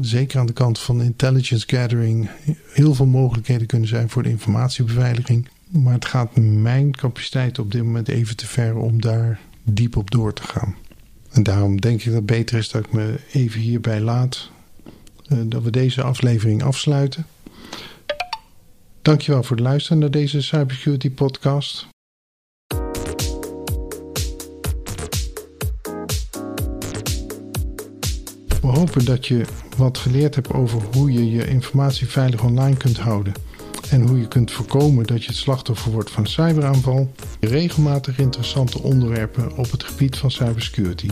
zeker 0.00 0.38
aan 0.38 0.46
de 0.46 0.52
kant 0.52 0.78
van 0.78 1.02
intelligence 1.02 1.66
gathering, 1.68 2.30
heel 2.72 2.94
veel 2.94 3.06
mogelijkheden 3.06 3.66
kunnen 3.66 3.88
zijn 3.88 4.10
voor 4.10 4.22
de 4.22 4.30
informatiebeveiliging. 4.30 5.48
Maar 5.68 5.94
het 5.94 6.04
gaat 6.04 6.36
mijn 6.36 6.90
capaciteit 6.90 7.58
op 7.58 7.72
dit 7.72 7.82
moment 7.82 8.08
even 8.08 8.36
te 8.36 8.46
ver 8.46 8.76
om 8.76 9.00
daar 9.00 9.40
diep 9.62 9.96
op 9.96 10.10
door 10.10 10.32
te 10.32 10.42
gaan. 10.42 10.74
En 11.30 11.42
daarom 11.42 11.80
denk 11.80 11.98
ik 11.98 12.04
dat 12.04 12.14
het 12.14 12.26
beter 12.26 12.58
is 12.58 12.68
dat 12.68 12.84
ik 12.84 12.92
me 12.92 13.20
even 13.32 13.60
hierbij 13.60 14.00
laat. 14.00 14.50
Uh, 15.28 15.38
dat 15.46 15.62
we 15.62 15.70
deze 15.70 16.02
aflevering 16.02 16.62
afsluiten. 16.62 17.26
Dankjewel 19.02 19.42
voor 19.42 19.56
het 19.56 19.64
luisteren 19.64 19.98
naar 19.98 20.10
deze 20.10 20.42
Cybersecurity 20.42 21.10
podcast. 21.10 21.89
We 28.60 28.66
hopen 28.66 29.04
dat 29.04 29.26
je 29.26 29.44
wat 29.76 29.98
geleerd 29.98 30.34
hebt 30.34 30.52
over 30.52 30.82
hoe 30.92 31.12
je 31.12 31.30
je 31.30 31.48
informatie 31.48 32.08
veilig 32.08 32.42
online 32.42 32.76
kunt 32.76 32.98
houden 32.98 33.32
en 33.90 34.06
hoe 34.06 34.18
je 34.18 34.28
kunt 34.28 34.50
voorkomen 34.50 35.06
dat 35.06 35.22
je 35.22 35.28
het 35.28 35.36
slachtoffer 35.36 35.92
wordt 35.92 36.10
van 36.10 36.26
cyberaanval. 36.26 37.12
Regelmatig 37.40 38.18
interessante 38.18 38.82
onderwerpen 38.82 39.56
op 39.56 39.70
het 39.70 39.84
gebied 39.84 40.16
van 40.16 40.30
cybersecurity. 40.30 41.08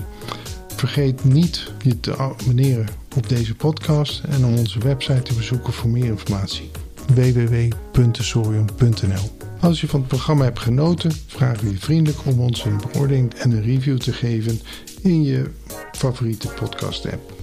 Vergeet 0.76 1.24
niet 1.24 1.72
je 1.82 2.00
te 2.00 2.16
abonneren 2.16 2.88
op 3.16 3.28
deze 3.28 3.54
podcast 3.54 4.24
en 4.24 4.44
om 4.44 4.56
onze 4.56 4.78
website 4.78 5.22
te 5.22 5.34
bezoeken 5.34 5.72
voor 5.72 5.90
meer 5.90 6.04
informatie. 6.04 6.70
www.sorium.nl 7.14 9.30
Als 9.60 9.80
je 9.80 9.88
van 9.88 10.00
het 10.00 10.08
programma 10.08 10.44
hebt 10.44 10.58
genoten, 10.58 11.12
vragen 11.26 11.64
we 11.64 11.70
je 11.70 11.78
vriendelijk 11.78 12.18
om 12.24 12.40
ons 12.40 12.64
een 12.64 12.80
beoordeling 12.92 13.34
en 13.34 13.50
een 13.50 13.62
review 13.62 13.98
te 13.98 14.12
geven 14.12 14.60
in 15.02 15.22
je 15.22 15.50
favoriete 15.92 16.48
podcast 16.48 17.06
app. 17.06 17.37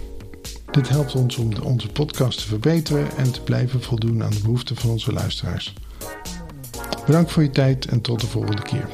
Dit 0.76 0.90
helpt 0.90 1.16
ons 1.16 1.38
om 1.38 1.50
onze 1.64 1.88
podcast 1.88 2.40
te 2.40 2.48
verbeteren 2.48 3.08
en 3.18 3.32
te 3.32 3.42
blijven 3.42 3.82
voldoen 3.82 4.24
aan 4.24 4.32
de 4.32 4.42
behoeften 4.42 4.76
van 4.76 4.90
onze 4.90 5.14
luisteraars. 5.14 5.74
Bedankt 7.06 7.32
voor 7.32 7.44
je 7.44 7.50
tijd 7.50 7.86
en 7.86 8.02
tot 8.02 8.20
de 8.20 8.28
volgende 8.28 8.62
keer. 8.62 8.88